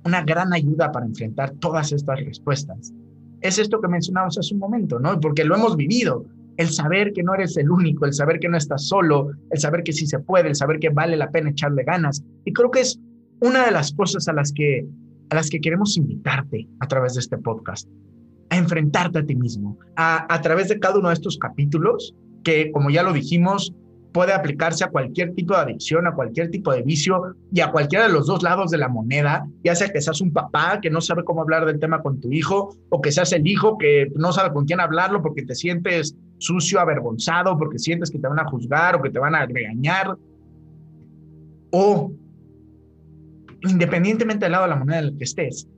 una 0.05 0.23
gran 0.23 0.53
ayuda 0.53 0.93
para 0.93 1.07
enfrentar 1.07 1.51
todas 1.59 1.93
estas 1.93 2.21
respuestas 2.21 2.93
es 3.41 3.59
esto 3.59 3.81
que 3.81 3.89
mencionamos 3.89 4.39
hace 4.39 4.55
un 4.55 4.61
momento, 4.61 4.99
¿no? 4.99 5.21
Porque 5.21 5.45
lo 5.45 5.55
hemos 5.55 5.77
vivido, 5.77 6.25
el 6.57 6.69
saber 6.69 7.13
que 7.13 7.23
no 7.23 7.35
eres 7.35 7.57
el 7.57 7.71
único, 7.71 8.07
el 8.07 8.15
saber 8.15 8.39
que 8.39 8.49
no 8.49 8.57
estás 8.57 8.87
solo, 8.87 9.33
el 9.51 9.61
saber 9.61 9.83
que 9.83 9.93
sí 9.93 10.07
se 10.07 10.19
puede, 10.19 10.49
el 10.49 10.55
saber 10.55 10.79
que 10.79 10.89
vale 10.89 11.17
la 11.17 11.31
pena 11.31 11.51
echarle 11.51 11.85
ganas. 11.85 12.23
Y 12.45 12.53
creo 12.53 12.71
que 12.71 12.81
es 12.81 12.99
una 13.41 13.67
de 13.67 13.71
las 13.71 13.93
cosas 13.93 14.29
a 14.29 14.33
las 14.33 14.53
que, 14.53 14.87
las 15.35 15.51
que 15.51 15.61
queremos 15.61 15.97
invitarte 15.97 16.69
a 16.81 16.89
través 16.89 17.15
de 17.15 17.21
este 17.21 17.39
podcast, 17.39 17.89
a 18.51 18.57
enfrentarte 18.57 19.19
a 19.21 19.27
ti 19.27 19.35
mismo, 19.35 19.79
a, 19.97 20.33
a 20.33 20.41
través 20.41 20.69
de 20.69 20.79
cada 20.79 20.99
uno 20.99 21.09
de 21.09 21.15
estos 21.15 21.39
capítulos 21.39 22.15
que, 22.43 22.71
como 22.73 22.91
ya 22.91 23.03
lo 23.03 23.13
dijimos, 23.13 23.73
puede 24.15 24.33
aplicarse 24.33 24.85
a 24.85 24.91
cualquier 24.91 25.35
tipo 25.35 25.55
de 25.55 25.63
adicción, 25.63 26.07
a 26.07 26.15
cualquier 26.15 26.49
tipo 26.49 26.73
de 26.73 26.83
vicio 26.83 27.35
y 27.53 27.61
a 27.61 27.73
cualquiera 27.73 28.07
de 28.07 28.13
los 28.13 28.29
dos 28.29 28.45
lados 28.45 28.71
de 28.71 28.79
la 28.79 28.89
moneda, 28.89 29.45
ya 29.65 29.75
sea 29.75 29.89
que 29.89 30.01
seas 30.01 30.21
un 30.21 30.33
papá 30.33 30.79
que 30.81 30.89
no 30.89 31.01
sabe 31.01 31.25
cómo 31.25 31.43
hablar 31.43 31.67
del 31.67 31.81
tema 31.81 32.01
con 32.01 32.21
tu 32.21 32.31
hijo 32.31 32.77
o 32.91 33.01
que 33.01 33.11
seas 33.11 33.33
el 33.33 33.45
hijo 33.45 33.77
que 33.77 34.07
no 34.15 34.33
sabe 34.33 34.53
con 34.53 34.67
quién 34.67 34.79
hablarlo 34.79 35.21
porque 35.21 35.43
te 35.43 35.57
sientes 35.57 36.17
sucio, 36.39 36.79
avergonzado, 36.79 37.59
porque 37.59 37.81
sientes 37.81 38.09
que 38.09 38.21
te 38.21 38.29
van 38.29 38.39
a 38.39 38.49
juzgar 38.49 38.95
o 38.95 39.03
que 39.03 39.11
te 39.11 39.19
van 39.19 39.35
a 39.35 39.47
regañar. 39.47 40.17
O 41.73 42.13
independientemente 43.69 44.45
del 44.45 44.53
lado 44.53 44.65
de 44.65 44.71
la 44.71 44.77
moneda 44.77 44.99
en 44.99 45.05
el 45.07 45.17
que 45.17 45.25
estés, 45.25 45.69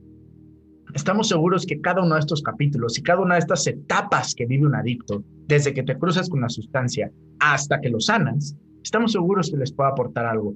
estamos 0.93 1.27
seguros 1.27 1.65
que 1.65 1.79
cada 1.81 2.03
uno 2.03 2.15
de 2.15 2.21
estos 2.21 2.41
capítulos 2.41 2.97
y 2.97 3.03
cada 3.03 3.21
una 3.21 3.35
de 3.35 3.39
estas 3.41 3.65
etapas 3.67 4.33
que 4.35 4.45
vive 4.45 4.65
un 4.65 4.75
adicto, 4.75 5.23
desde 5.47 5.73
que 5.73 5.83
te 5.83 5.97
cruzas 5.97 6.29
con 6.29 6.41
la 6.41 6.49
sustancia 6.49 7.11
hasta 7.39 7.79
que 7.79 7.89
lo 7.89 7.99
sanas, 7.99 8.55
estamos 8.83 9.11
seguros 9.11 9.49
que 9.49 9.57
les 9.57 9.71
puede 9.71 9.89
aportar 9.89 10.25
algo. 10.25 10.55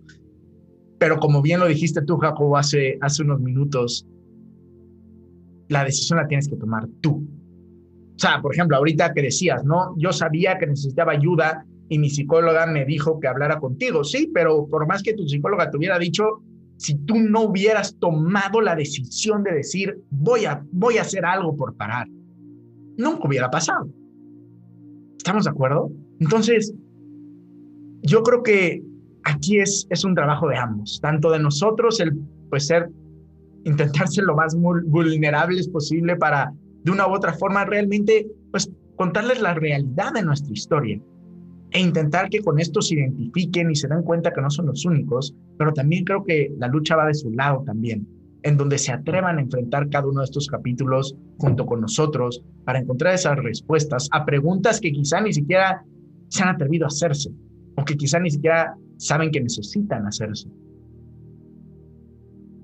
Pero 0.98 1.20
como 1.20 1.42
bien 1.42 1.60
lo 1.60 1.68
dijiste 1.68 2.02
tú, 2.04 2.18
Jacobo, 2.18 2.58
hace, 2.58 2.98
hace 3.02 3.24
unos 3.24 3.42
minutos, 3.42 4.06
la 5.68 5.84
decisión 5.84 6.20
la 6.20 6.28
tienes 6.28 6.48
que 6.48 6.56
tomar 6.56 6.88
tú. 7.02 7.28
O 8.16 8.20
sea, 8.20 8.42
por 8.42 8.54
ejemplo, 8.54 8.78
ahorita 8.78 9.14
que 9.14 9.24
decías, 9.24 9.64
¿no? 9.64 9.96
Yo 9.98 10.12
sabía 10.12 10.60
que 10.60 10.68
necesitaba 10.68 11.14
ayuda 11.14 11.66
y 11.90 11.98
mi 11.98 12.10
psicóloga 12.10 12.68
me 12.68 12.86
dijo 12.86 13.20
que 13.20 13.28
hablara 13.28 13.60
contigo. 13.60 14.04
Sí, 14.04 14.30
pero 14.34 14.68
por 14.68 14.88
más 14.88 15.02
que 15.02 15.14
tu 15.14 15.28
psicóloga 15.28 15.72
te 15.72 15.78
hubiera 15.78 15.98
dicho, 15.98 16.44
si 16.82 16.96
tú 16.96 17.20
no 17.20 17.44
hubieras 17.44 17.96
tomado 18.00 18.60
la 18.60 18.76
decisión 18.76 19.44
de 19.44 19.54
decir, 19.54 20.02
voy 20.10 20.46
a, 20.46 20.66
voy 20.72 20.98
a 20.98 21.02
hacer 21.02 21.24
algo 21.24 21.56
por 21.56 21.76
parar, 21.76 22.08
nunca 22.98 23.28
hubiera 23.28 23.52
pasado. 23.52 23.88
¿Estamos 25.16 25.44
de 25.44 25.52
acuerdo? 25.52 25.92
Entonces, 26.20 26.74
yo 28.02 28.24
creo 28.24 28.42
que 28.42 28.82
aquí 29.26 29.60
es, 29.60 29.86
es 29.92 30.04
un 30.04 30.16
trabajo 30.16 30.48
de 30.48 30.58
ambos, 30.58 31.00
tanto 31.00 31.30
de 31.30 31.38
nosotros, 31.38 32.00
el 32.00 32.18
pues 32.50 32.66
ser, 32.66 32.90
intentar 33.64 34.08
ser 34.08 34.24
lo 34.24 34.36
más 34.36 34.56
vulnerables 34.56 35.70
posible 35.70 36.16
para, 36.16 36.52
de 36.84 36.92
una 36.92 37.08
u 37.08 37.14
otra 37.14 37.34
forma, 37.34 37.64
realmente, 37.64 38.26
pues 38.50 38.72
contarles 38.96 39.40
la 39.40 39.54
realidad 39.54 40.14
de 40.14 40.24
nuestra 40.24 40.52
historia 40.52 41.00
e 41.72 41.80
intentar 41.80 42.30
que 42.30 42.42
con 42.42 42.60
esto 42.60 42.82
se 42.82 42.96
identifiquen 42.96 43.72
y 43.72 43.76
se 43.76 43.88
den 43.88 44.04
cuenta 44.04 44.32
que 44.32 44.42
no 44.42 44.50
son 44.50 44.68
los 44.68 44.86
únicos, 44.86 45.34
pero 45.58 45.74
también 45.74 46.04
creo 46.04 46.24
que 46.24 46.54
la 46.58 46.68
lucha 46.68 46.96
va 46.96 47.08
de 47.08 47.14
su 47.14 47.32
lado 47.32 47.64
también, 47.66 48.06
en 48.44 48.58
donde 48.58 48.78
se 48.78 48.92
atrevan 48.92 49.38
a 49.38 49.42
enfrentar 49.42 49.90
cada 49.90 50.08
uno 50.08 50.20
de 50.20 50.26
estos 50.26 50.48
capítulos 50.48 51.16
junto 51.38 51.66
con 51.66 51.82
nosotros 51.82 52.44
para 52.66 52.80
encontrar 52.80 53.16
esas 53.16 53.38
respuestas 53.38 54.10
a 54.12 54.26
preguntas 54.26 54.82
que 54.82 54.92
quizá 54.92 55.22
ni 55.22 55.32
siquiera 55.32 55.84
se 56.28 56.44
han 56.44 56.50
atrevido 56.50 56.86
a 56.86 56.88
hacerse 56.88 57.32
o 57.78 57.86
que 57.86 57.96
quizá 57.96 58.20
ni 58.20 58.32
siquiera 58.32 58.76
saben 58.98 59.32
que 59.32 59.42
necesitan 59.42 60.06
hacerse. 60.06 60.50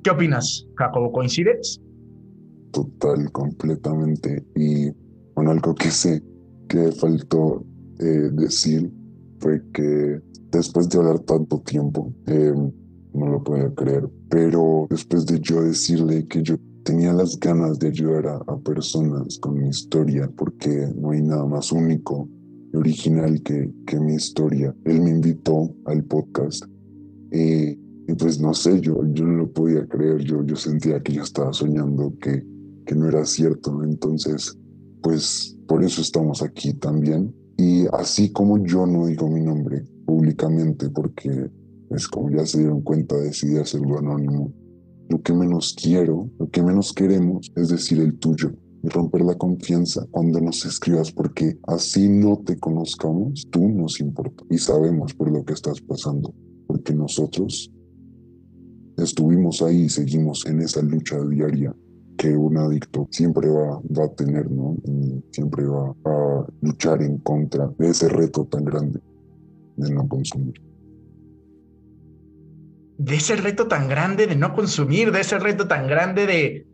¿Qué 0.04 0.12
opinas, 0.12 0.68
Jacobo? 0.76 1.12
¿Coincides? 1.12 1.82
Total, 2.72 3.32
completamente. 3.32 4.44
Y 4.56 4.92
bueno, 5.36 5.52
algo 5.52 5.74
que 5.76 5.90
sé 5.92 6.22
que 6.70 6.92
faltó 6.92 7.66
eh, 8.00 8.30
decir 8.34 8.92
fue 9.40 9.62
que 9.74 10.22
después 10.52 10.90
de 10.90 10.98
hablar 10.98 11.20
tanto 11.20 11.60
tiempo, 11.62 12.14
eh, 12.26 12.54
no 13.14 13.28
lo 13.28 13.44
podía 13.44 13.74
creer, 13.74 14.10
pero 14.30 14.88
después 14.90 15.26
de 15.26 15.40
yo 15.40 15.62
decirle 15.62 16.28
que 16.28 16.44
yo 16.44 16.56
tenía 16.84 17.14
las 17.14 17.40
ganas 17.40 17.80
de 17.80 17.88
ayudar 17.88 18.28
a, 18.28 18.36
a 18.48 18.58
personas 18.60 19.38
con 19.40 19.56
mi 19.62 19.70
historia, 19.70 20.30
porque 20.38 20.88
no 20.96 21.12
hay 21.12 21.22
nada 21.22 21.46
más 21.46 21.72
único 21.72 22.30
original 22.74 23.42
que, 23.44 23.72
que 23.86 24.00
mi 24.00 24.16
historia. 24.16 24.76
Él 24.86 25.02
me 25.02 25.12
invitó 25.12 25.74
al 25.86 26.04
podcast 26.04 26.64
y, 27.32 27.72
y, 27.72 28.14
pues 28.18 28.40
no 28.40 28.54
sé, 28.54 28.80
yo, 28.82 29.02
yo 29.14 29.26
no 29.26 29.38
lo 29.38 29.52
podía 29.52 29.86
creer, 29.88 30.20
yo, 30.20 30.44
yo 30.46 30.56
sentía 30.56 31.02
que 31.02 31.14
yo 31.14 31.24
estaba 31.24 31.52
soñando, 31.54 32.14
que, 32.22 32.46
que 32.86 32.96
no 32.96 33.08
era 33.08 33.26
cierto. 33.26 33.84
Entonces, 33.84 34.58
pues 35.02 35.58
por 35.68 35.84
eso 35.84 36.02
estamos 36.02 36.42
aquí 36.42 36.74
también. 36.74 37.34
Y 37.58 37.86
así 37.94 38.32
como 38.32 38.64
yo 38.64 38.86
no 38.86 39.08
digo 39.08 39.28
mi 39.28 39.42
nombre 39.42 39.84
públicamente, 40.06 40.90
porque 40.90 41.30
es 41.30 41.50
pues, 41.90 42.08
como 42.08 42.30
ya 42.30 42.46
se 42.46 42.60
dieron 42.60 42.82
cuenta, 42.82 43.16
decidí 43.18 43.58
hacerlo 43.58 43.98
anónimo, 43.98 44.54
lo 45.10 45.22
que 45.22 45.34
menos 45.34 45.76
quiero, 45.82 46.30
lo 46.38 46.50
que 46.50 46.62
menos 46.62 46.94
queremos 46.94 47.52
es 47.56 47.70
decir 47.70 48.00
el 48.00 48.18
tuyo 48.20 48.52
y 48.84 48.90
romper 48.90 49.22
la 49.22 49.36
confianza 49.36 50.06
cuando 50.12 50.40
nos 50.42 50.66
escribas 50.66 51.12
porque 51.12 51.58
así 51.68 52.10
no 52.10 52.38
te 52.46 52.60
conozcamos, 52.60 53.48
tú 53.50 53.68
nos 53.70 54.00
importa 54.00 54.44
y 54.50 54.58
sabemos 54.58 55.14
por 55.14 55.32
lo 55.32 55.44
que 55.44 55.54
estás 55.54 55.82
pasando, 55.82 56.34
porque 56.68 56.94
nosotros 56.94 57.72
estuvimos 58.98 59.62
ahí 59.62 59.84
y 59.84 59.90
seguimos 59.90 60.46
en 60.46 60.62
esa 60.62 60.82
lucha 60.82 61.20
diaria 61.24 61.74
que 62.18 62.36
un 62.36 62.58
adicto 62.58 63.08
siempre 63.12 63.48
va, 63.48 63.80
va 63.98 64.06
a 64.06 64.16
tener, 64.16 64.50
¿no? 64.50 64.76
Siempre 65.32 65.66
va 65.66 65.94
a 66.04 66.46
luchar 66.62 67.02
en 67.02 67.20
contra 67.20 67.70
de 67.78 67.90
ese 67.90 68.10
reto 68.10 68.46
tan 68.46 68.66
grande 68.66 69.00
de 69.76 69.92
no 69.92 70.08
consumir. 70.08 70.60
De 72.98 73.16
ese 73.16 73.36
reto 73.36 73.68
tan 73.68 73.88
grande 73.88 74.26
de 74.26 74.36
no 74.36 74.54
consumir, 74.54 75.12
de 75.12 75.22
ese 75.22 75.38
reto 75.38 75.68
tan 75.68 75.88
grande 75.88 76.26
de, 76.26 76.68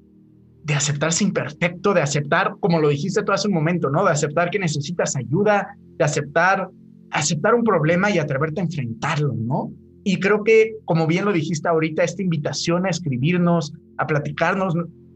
de 0.63 0.73
aceptarse 0.73 1.25
imperfecto, 1.25 1.93
de 1.93 2.01
aceptar, 2.01 2.55
como 2.61 2.79
lo 2.79 2.89
dijiste 2.89 3.23
tú 3.23 3.33
hace 3.33 3.49
un 3.49 3.53
momento, 3.53 3.89
¿no? 3.89 4.05
De 4.05 4.11
aceptar 4.11 4.49
que 4.49 4.59
necesitas 4.59 5.17
ayuda, 5.17 5.75
de 5.97 6.05
aceptar, 6.05 6.69
aceptar 7.11 7.53
un 7.53 7.65
problema 7.65 8.09
y 8.09 8.17
atreverte 8.17 8.61
a 8.61 8.63
enfrentarlo, 8.63 9.33
¿no? 9.35 9.73
Y 10.05 10.19
creo 10.19 10.43
que, 10.43 10.75
como 10.85 11.05
bien 11.07 11.25
lo 11.25 11.33
dijiste 11.33 11.67
ahorita, 11.67 12.03
esta 12.03 12.21
invitación 12.21 12.85
a 12.85 12.89
escribirnos, 12.89 13.73
a 13.97 14.07
platicarnos 14.07 14.73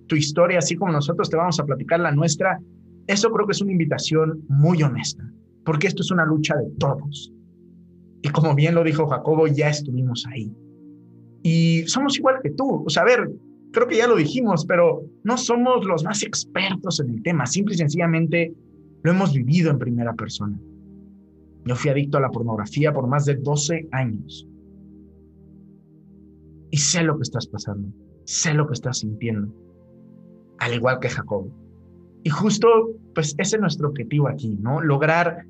tu 0.08 0.16
historia, 0.16 0.60
así 0.60 0.76
como 0.76 0.92
nosotros 0.92 1.30
te 1.30 1.38
vamos 1.38 1.60
a 1.60 1.66
platicar 1.66 2.00
la 2.00 2.12
nuestra, 2.12 2.60
eso 3.08 3.30
creo 3.32 3.46
que 3.46 3.54
es 3.54 3.62
una 3.62 3.72
invitación 3.72 4.44
muy 4.50 4.82
honesta, 4.84 5.24
porque 5.64 5.88
esto 5.88 6.02
es 6.02 6.12
una 6.12 6.26
lucha 6.26 6.56
de 6.56 6.70
todos. 6.80 7.34
Y 8.22 8.30
como 8.30 8.56
bien 8.56 8.76
lo 8.76 8.84
dijo 8.84 9.08
Jacobo, 9.08 9.48
ya 9.48 9.70
estuvimos 9.70 10.26
ahí. 10.28 10.52
Y 11.44 11.84
somos 11.88 12.18
igual 12.18 12.40
que 12.42 12.50
tú. 12.50 12.84
O 12.86 12.90
sea, 12.90 13.04
a 13.04 13.06
ver, 13.06 13.32
creo 13.72 13.88
que 13.88 13.98
ya 13.98 14.08
lo 14.08 14.16
dijimos, 14.16 14.66
pero 14.66 15.04
no 15.24 15.38
somos 15.38 15.86
los 15.86 16.04
más 16.04 16.24
expertos 16.24 17.00
en 17.00 17.12
el 17.12 17.24
tema. 17.24 17.46
Simple 17.46 17.76
y 17.76 17.78
sencillamente 17.78 18.54
lo 19.04 19.12
hemos 19.12 19.34
vivido 19.34 19.70
en 19.70 19.80
primera 19.80 20.14
persona. 20.14 20.60
Yo 21.66 21.76
fui 21.76 21.92
adicto 21.92 22.18
a 22.18 22.22
la 22.22 22.32
pornografía 22.32 22.92
por 22.92 23.08
más 23.08 23.26
de 23.26 23.36
12 23.36 23.88
años. 23.92 24.48
y 26.70 26.78
sé 26.78 27.02
lo 27.02 27.16
que 27.18 27.24
estás 27.24 27.48
pasando, 27.48 27.88
sé 28.26 28.54
lo 28.54 28.68
que 28.68 28.74
estás 28.74 29.00
sintiendo, 29.00 29.48
al 30.60 30.74
igual 30.74 31.00
que 31.00 31.10
Jacob. 31.10 31.50
Y 32.24 32.30
justo, 32.30 32.68
pues 33.14 33.36
ese 33.38 33.56
es 33.56 33.62
nuestro 33.62 33.90
objetivo 33.90 34.28
aquí, 34.28 34.58
¿no? 34.60 34.82
Lograr 34.82 35.46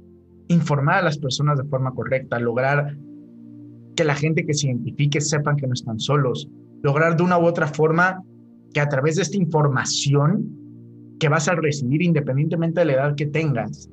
informar 0.48 1.00
a 1.00 1.02
las 1.04 1.18
personas 1.18 1.58
de 1.58 1.66
forma 1.66 1.94
correcta, 1.94 2.40
lograr 2.40 2.96
que 3.96 4.04
la 4.04 4.16
gente 4.16 4.46
que 4.46 4.54
se 4.54 4.68
identifique 4.68 5.20
sepan 5.20 5.58
que 5.58 5.68
no 5.68 5.74
están 5.74 6.00
solos, 6.00 6.48
lograr 6.84 7.18
de 7.18 7.24
una 7.24 7.40
u 7.40 7.46
otra 7.46 7.68
forma 7.68 8.24
que 8.74 8.80
a 8.80 8.88
través 8.88 9.16
de 9.16 9.24
esta 9.24 9.38
información 9.38 10.56
que 11.20 11.30
vas 11.30 11.48
a 11.48 11.56
recibir 11.56 12.04
independientemente 12.04 12.82
de 12.82 12.86
la 12.86 12.94
edad 12.94 13.16
que 13.16 13.26
tengas, 13.26 13.90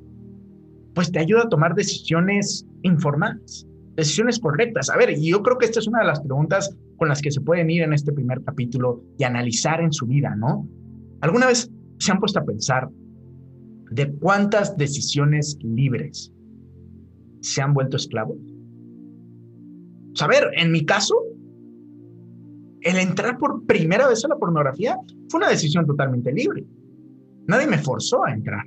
pues 0.94 1.10
te 1.10 1.18
ayuda 1.18 1.44
a 1.44 1.48
tomar 1.48 1.74
decisiones 1.74 2.66
informadas, 2.82 3.66
decisiones 3.96 4.38
correctas. 4.38 4.90
A 4.90 4.96
ver, 4.96 5.10
y 5.10 5.30
yo 5.30 5.42
creo 5.42 5.58
que 5.58 5.64
esta 5.64 5.80
es 5.80 5.88
una 5.88 6.00
de 6.00 6.06
las 6.06 6.20
preguntas 6.20 6.76
con 6.98 7.08
las 7.08 7.22
que 7.22 7.30
se 7.30 7.40
pueden 7.40 7.70
ir 7.70 7.82
en 7.82 7.92
este 7.92 8.12
primer 8.12 8.42
capítulo 8.44 9.02
y 9.18 9.24
analizar 9.24 9.80
en 9.80 9.92
su 9.92 10.06
vida, 10.06 10.36
¿no? 10.36 10.68
¿Alguna 11.20 11.46
vez 11.46 11.70
se 11.98 12.12
han 12.12 12.20
puesto 12.20 12.38
a 12.38 12.44
pensar 12.44 12.88
de 13.90 14.12
cuántas 14.14 14.76
decisiones 14.76 15.56
libres 15.62 16.32
se 17.40 17.62
han 17.62 17.74
vuelto 17.74 17.96
esclavos? 17.96 18.36
a 20.20 20.26
ver, 20.28 20.44
en 20.56 20.70
mi 20.70 20.84
caso, 20.86 21.14
el 22.82 22.98
entrar 22.98 23.36
por 23.38 23.66
primera 23.66 24.06
vez 24.06 24.24
a 24.24 24.28
la 24.28 24.36
pornografía 24.36 24.96
fue 25.28 25.38
una 25.38 25.48
decisión 25.48 25.86
totalmente 25.86 26.32
libre. 26.32 26.64
Nadie 27.48 27.66
me 27.66 27.78
forzó 27.78 28.24
a 28.24 28.32
entrar. 28.32 28.64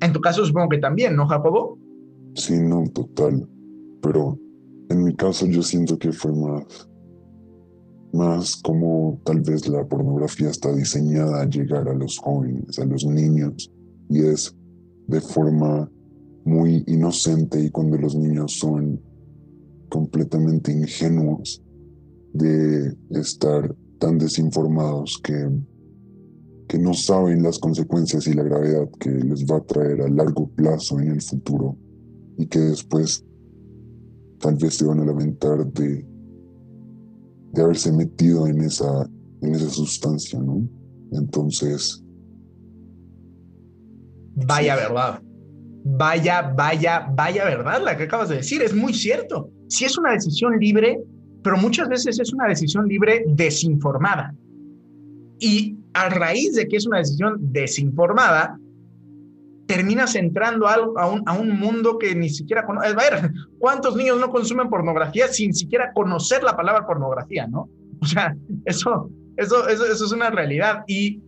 En 0.00 0.12
tu 0.12 0.20
caso 0.20 0.44
supongo 0.44 0.70
que 0.70 0.78
también, 0.78 1.14
¿no, 1.14 1.26
Jacobo? 1.26 1.78
Sí, 2.34 2.54
no, 2.60 2.84
total. 2.92 3.48
Pero 4.02 4.38
en 4.88 5.04
mi 5.04 5.14
caso 5.14 5.46
yo 5.46 5.62
siento 5.62 5.98
que 5.98 6.12
fue 6.12 6.32
más, 6.32 6.90
más 8.14 8.56
como 8.56 9.20
tal 9.24 9.40
vez 9.40 9.68
la 9.68 9.84
pornografía 9.84 10.48
está 10.48 10.72
diseñada 10.72 11.42
a 11.42 11.48
llegar 11.48 11.88
a 11.88 11.94
los 11.94 12.18
jóvenes, 12.18 12.78
a 12.78 12.84
los 12.84 13.04
niños, 13.04 13.70
y 14.08 14.20
es 14.20 14.54
de 15.08 15.20
forma 15.20 15.90
muy 16.44 16.84
inocente 16.86 17.60
y 17.60 17.70
cuando 17.70 17.98
los 17.98 18.14
niños 18.14 18.52
son 18.58 19.00
completamente 19.88 20.72
ingenuos 20.72 21.62
de 22.32 22.96
estar 23.10 23.74
tan 23.98 24.18
desinformados 24.18 25.20
que, 25.22 25.50
que 26.68 26.78
no 26.78 26.94
saben 26.94 27.42
las 27.42 27.58
consecuencias 27.58 28.26
y 28.26 28.34
la 28.34 28.42
gravedad 28.42 28.88
que 29.00 29.10
les 29.10 29.44
va 29.44 29.56
a 29.56 29.64
traer 29.64 30.02
a 30.02 30.08
largo 30.08 30.48
plazo 30.50 31.00
en 31.00 31.08
el 31.08 31.22
futuro 31.22 31.76
y 32.36 32.46
que 32.46 32.60
después 32.60 33.24
tal 34.38 34.56
vez 34.56 34.74
se 34.74 34.84
van 34.84 35.00
a 35.00 35.06
lamentar 35.06 35.66
de, 35.72 36.13
de 37.54 37.62
haberse 37.62 37.92
metido 37.92 38.46
en 38.46 38.60
esa, 38.60 39.08
en 39.42 39.54
esa 39.54 39.70
sustancia, 39.70 40.38
¿no? 40.40 40.68
Entonces... 41.12 42.02
Vaya 44.46 44.76
verdad. 44.76 45.22
Vaya, 45.84 46.42
vaya, 46.56 47.08
vaya 47.14 47.44
verdad 47.44 47.82
la 47.84 47.96
que 47.96 48.04
acabas 48.04 48.30
de 48.30 48.36
decir. 48.36 48.62
Es 48.62 48.74
muy 48.74 48.92
cierto. 48.92 49.50
Si 49.68 49.84
es 49.84 49.96
una 49.96 50.12
decisión 50.12 50.58
libre, 50.58 51.00
pero 51.42 51.56
muchas 51.56 51.88
veces 51.88 52.18
es 52.18 52.32
una 52.32 52.48
decisión 52.48 52.88
libre 52.88 53.24
desinformada. 53.28 54.34
Y 55.38 55.76
a 55.92 56.08
raíz 56.08 56.54
de 56.54 56.66
que 56.66 56.76
es 56.76 56.86
una 56.86 56.98
decisión 56.98 57.36
desinformada, 57.40 58.58
terminas 59.66 60.14
entrando 60.14 60.68
a, 60.68 60.78
un, 61.08 61.22
a 61.26 61.32
un 61.34 61.58
mundo 61.58 61.98
que 61.98 62.14
ni 62.14 62.28
siquiera 62.28 62.66
conoces. 62.66 62.92
A 62.92 62.96
ver, 62.96 63.32
¿cuántos 63.58 63.96
niños 63.96 64.18
no 64.18 64.30
consumen 64.30 64.68
pornografía 64.68 65.28
sin 65.28 65.54
siquiera 65.54 65.92
conocer 65.92 66.42
la 66.42 66.56
palabra 66.56 66.86
pornografía, 66.86 67.46
no? 67.46 67.68
O 68.00 68.06
sea, 68.06 68.36
eso, 68.66 69.10
eso, 69.36 69.68
eso, 69.68 69.86
eso 69.86 70.04
es 70.04 70.12
una 70.12 70.30
realidad. 70.30 70.84
Y 70.86 71.22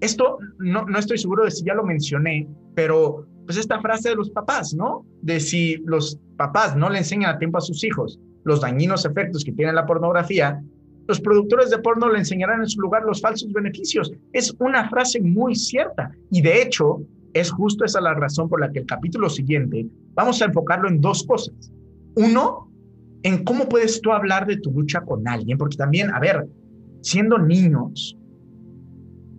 esto 0.00 0.38
no, 0.58 0.84
no 0.86 0.98
estoy 0.98 1.18
seguro 1.18 1.44
de 1.44 1.50
si 1.50 1.64
ya 1.64 1.74
lo 1.74 1.84
mencioné, 1.84 2.48
pero 2.74 3.26
pues 3.44 3.58
esta 3.58 3.80
frase 3.80 4.10
de 4.10 4.16
los 4.16 4.30
papás, 4.30 4.72
¿no? 4.74 5.04
De 5.20 5.40
si 5.40 5.76
los 5.84 6.18
papás 6.36 6.76
no 6.76 6.88
le 6.88 6.98
enseñan 6.98 7.34
a 7.34 7.38
tiempo 7.38 7.58
a 7.58 7.60
sus 7.60 7.84
hijos 7.84 8.18
los 8.44 8.60
dañinos 8.60 9.04
efectos 9.04 9.44
que 9.44 9.52
tiene 9.52 9.72
la 9.72 9.86
pornografía, 9.86 10.60
los 11.06 11.20
productores 11.20 11.70
de 11.70 11.78
porno 11.78 12.08
le 12.08 12.18
enseñarán 12.18 12.60
en 12.60 12.68
su 12.68 12.80
lugar 12.80 13.02
los 13.04 13.20
falsos 13.20 13.52
beneficios. 13.52 14.12
Es 14.32 14.54
una 14.58 14.88
frase 14.88 15.20
muy 15.20 15.54
cierta 15.54 16.10
y 16.30 16.40
de 16.40 16.62
hecho 16.62 17.02
es 17.34 17.50
justo 17.50 17.84
esa 17.84 18.00
la 18.00 18.14
razón 18.14 18.48
por 18.48 18.60
la 18.60 18.70
que 18.70 18.80
el 18.80 18.86
capítulo 18.86 19.28
siguiente 19.30 19.86
vamos 20.14 20.40
a 20.42 20.46
enfocarlo 20.46 20.88
en 20.88 21.00
dos 21.00 21.24
cosas. 21.24 21.54
Uno, 22.16 22.70
en 23.22 23.44
cómo 23.44 23.68
puedes 23.68 24.00
tú 24.00 24.12
hablar 24.12 24.46
de 24.46 24.58
tu 24.58 24.70
lucha 24.72 25.00
con 25.02 25.26
alguien, 25.26 25.56
porque 25.56 25.76
también, 25.76 26.10
a 26.10 26.20
ver, 26.20 26.46
siendo 27.00 27.38
niños, 27.38 28.16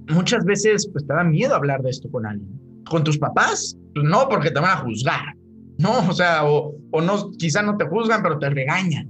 muchas 0.10 0.44
veces 0.46 0.88
pues 0.92 1.06
te 1.06 1.14
da 1.14 1.24
miedo 1.24 1.56
hablar 1.56 1.82
de 1.84 1.90
esto 1.90 2.10
con 2.10 2.26
alguien. 2.26 2.50
Con 2.90 3.04
tus 3.04 3.18
papás, 3.18 3.78
pues 3.94 4.06
no, 4.06 4.28
porque 4.30 4.52
te 4.52 4.60
van 4.60 4.78
a 4.78 4.82
juzgar. 4.82 5.36
¿no? 5.78 6.08
O 6.10 6.14
sea, 6.14 6.46
o, 6.46 6.76
no, 7.02 7.32
quizá 7.32 7.62
no 7.62 7.78
te 7.78 7.86
juzgan, 7.86 8.22
pero 8.22 8.40
te 8.40 8.50
regañan. 8.50 9.08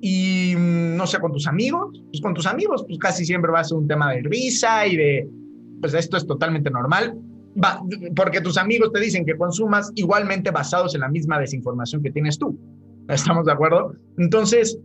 Y 0.00 0.54
mm, 0.56 0.96
no 0.96 1.06
sé, 1.06 1.18
con 1.18 1.32
tus 1.32 1.46
amigos, 1.46 2.02
pues 2.10 2.20
con 2.20 2.34
tus 2.34 2.46
amigos, 2.46 2.84
pues 2.86 2.98
casi 2.98 3.24
siempre 3.24 3.50
va 3.50 3.60
a 3.60 3.64
ser 3.64 3.78
un 3.78 3.88
tema 3.88 4.12
de 4.12 4.22
risa 4.22 4.86
y 4.86 4.96
de, 4.96 5.28
pues 5.80 5.94
esto 5.94 6.16
es 6.16 6.26
totalmente 6.26 6.70
normal, 6.70 7.18
porque 8.14 8.40
tus 8.40 8.56
amigos 8.58 8.92
te 8.92 9.00
dicen 9.00 9.24
que 9.24 9.36
consumas 9.36 9.90
igualmente 9.94 10.50
basados 10.50 10.94
en 10.94 11.00
la 11.00 11.08
misma 11.08 11.38
desinformación 11.38 12.02
que 12.02 12.10
tienes 12.10 12.38
tú. 12.38 12.58
¿Estamos 13.08 13.46
de 13.46 13.52
acuerdo? 13.52 13.94
Entonces, 14.18 14.78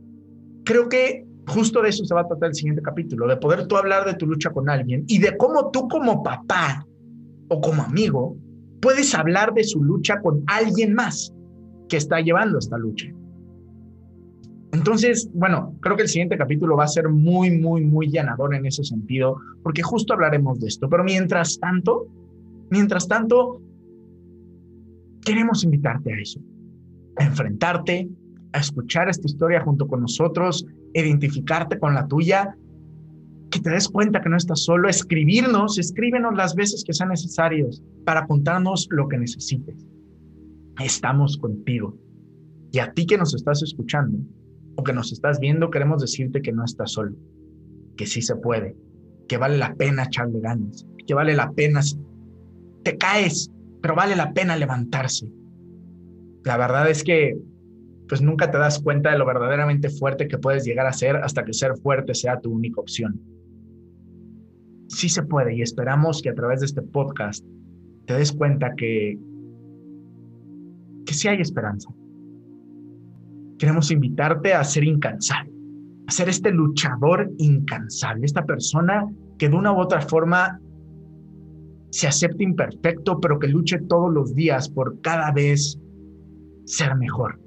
creo 0.64 0.88
que 0.88 1.26
justo 1.48 1.82
de 1.82 1.90
eso 1.90 2.06
se 2.06 2.14
va 2.14 2.22
a 2.22 2.28
tratar 2.28 2.50
el 2.50 2.56
siguiente 2.56 2.82
capítulo, 2.82 3.28
de 3.28 3.38
poder 3.38 3.68
tú 3.68 3.76
hablar 3.76 4.06
de 4.06 4.14
tu 4.14 4.26
lucha 4.26 4.50
con 4.50 4.70
alguien 4.70 5.04
y 5.08 5.20
de 5.20 5.36
cómo 5.38 5.72
tú 5.72 5.88
como 5.88 6.24
papá 6.24 6.86
o 7.50 7.62
como 7.62 7.84
amigo 7.84 8.38
puedes 8.82 9.14
hablar 9.14 9.54
de 9.54 9.64
su 9.64 9.84
lucha 9.84 10.20
con 10.22 10.44
alguien 10.48 10.94
más 10.94 11.34
que 11.90 11.98
está 11.98 12.22
llevando 12.22 12.60
esta 12.60 12.78
lucha. 12.78 13.08
Entonces, 14.74 15.30
bueno, 15.34 15.76
creo 15.82 15.96
que 15.96 16.02
el 16.02 16.10
siguiente 16.10 16.38
capítulo 16.38 16.76
va 16.76 16.86
a 16.86 16.88
ser 16.88 17.08
muy, 17.08 17.52
muy, 17.52 17.86
muy 17.86 18.10
llenador 18.10 18.56
en 18.56 18.66
ese 18.66 18.84
sentido, 18.84 19.38
porque 19.62 19.84
justo 19.84 20.14
hablaremos 20.14 20.60
de 20.60 20.68
esto. 20.68 20.90
Pero 20.90 21.04
mientras 21.04 21.60
tanto, 21.60 22.08
mientras 22.74 23.08
tanto, 23.08 23.62
queremos 25.24 25.64
invitarte 25.64 26.12
a 26.12 26.20
eso, 26.20 26.42
a 27.18 27.24
enfrentarte, 27.24 28.10
a 28.52 28.60
escuchar 28.60 29.10
esta 29.10 29.28
historia 29.28 29.62
junto 29.62 29.88
con 29.88 30.02
nosotros, 30.02 30.66
identificarte 30.96 31.78
con 31.78 31.94
la 31.94 32.08
tuya 32.08 32.58
que 33.52 33.60
te 33.60 33.70
des 33.70 33.88
cuenta 33.88 34.22
que 34.22 34.30
no 34.30 34.38
estás 34.38 34.64
solo, 34.64 34.90
escribirnos, 34.90 35.78
escríbenos 35.78 36.36
las 36.36 36.56
veces 36.56 36.84
que 36.84 36.94
sean 36.94 37.10
necesarios 37.10 37.84
para 38.06 38.26
contarnos 38.26 38.88
lo 38.90 39.08
que 39.08 39.20
necesites. 39.20 39.86
Estamos 40.84 41.38
contigo. 41.38 41.96
Y 42.72 42.80
a 42.80 42.92
ti 42.92 43.06
que 43.06 43.20
nos 43.20 43.36
estás 43.36 43.62
escuchando 43.62 44.18
o 44.78 44.84
que 44.84 44.94
nos 44.94 45.12
estás 45.12 45.40
viendo, 45.40 45.70
queremos 45.70 46.02
decirte 46.02 46.42
que 46.42 46.52
no 46.52 46.66
estás 46.66 46.94
solo, 46.94 47.16
que 47.96 48.08
sí 48.08 48.24
se 48.24 48.36
puede, 48.36 48.76
que 49.28 49.38
vale 49.38 49.60
la 49.60 49.76
pena 49.76 50.06
echarle 50.06 50.40
ganas, 50.40 50.88
que 51.06 51.14
vale 51.14 51.36
la 51.36 51.52
pena, 51.52 51.82
te 52.84 52.98
caes, 52.98 53.50
pero 53.82 53.96
vale 53.96 54.15
la 54.15 54.34
pena 54.34 54.56
levantarse. 54.56 55.28
La 56.43 56.58
verdad 56.58 56.89
es 56.89 57.04
que 57.04 57.38
pues 58.08 58.22
nunca 58.22 58.52
te 58.52 58.58
das 58.58 58.80
cuenta 58.80 59.12
de 59.12 59.17
lo 59.17 59.26
verdaderamente 59.26 59.89
fuerte 59.89 60.28
que 60.28 60.38
puedes 60.38 60.65
llegar 60.65 60.86
a 60.86 60.93
ser 60.93 61.15
hasta 61.17 61.43
que 61.46 61.54
ser 61.54 61.76
fuerte 61.78 62.13
sea 62.13 62.39
tu 62.39 62.52
única 62.52 62.82
opción 62.82 63.19
sí 64.93 65.10
se 65.10 65.24
puede 65.24 65.56
y 65.56 65.62
esperamos 65.62 66.22
que 66.22 66.30
a 66.30 66.36
través 66.36 66.60
de 66.62 66.67
este 66.67 66.82
podcast 66.82 67.46
te 68.06 68.13
des 68.15 68.32
cuenta 68.32 68.74
que, 68.76 69.17
que 71.06 71.13
sí 71.13 71.28
hay 71.28 71.41
esperanza. 71.41 71.89
Queremos 73.58 73.91
invitarte 73.91 74.54
a 74.54 74.63
ser 74.63 74.84
incansable, 74.84 75.52
a 76.08 76.12
ser 76.12 76.30
este 76.30 76.52
luchador 76.52 77.32
incansable, 77.38 78.26
esta 78.26 78.46
persona 78.46 79.08
que 79.38 79.50
de 79.50 79.56
una 79.56 79.72
u 79.72 79.80
otra 79.80 80.02
forma 80.02 80.60
se 81.94 82.08
acepte 82.08 82.44
imperfecto, 82.44 83.20
pero 83.20 83.38
que 83.38 83.48
luche 83.48 83.78
todos 83.88 84.12
los 84.12 84.34
días 84.34 84.68
por 84.68 85.00
cada 85.02 85.32
vez 85.32 85.80
ser 86.66 86.96
mejor. 86.96 87.40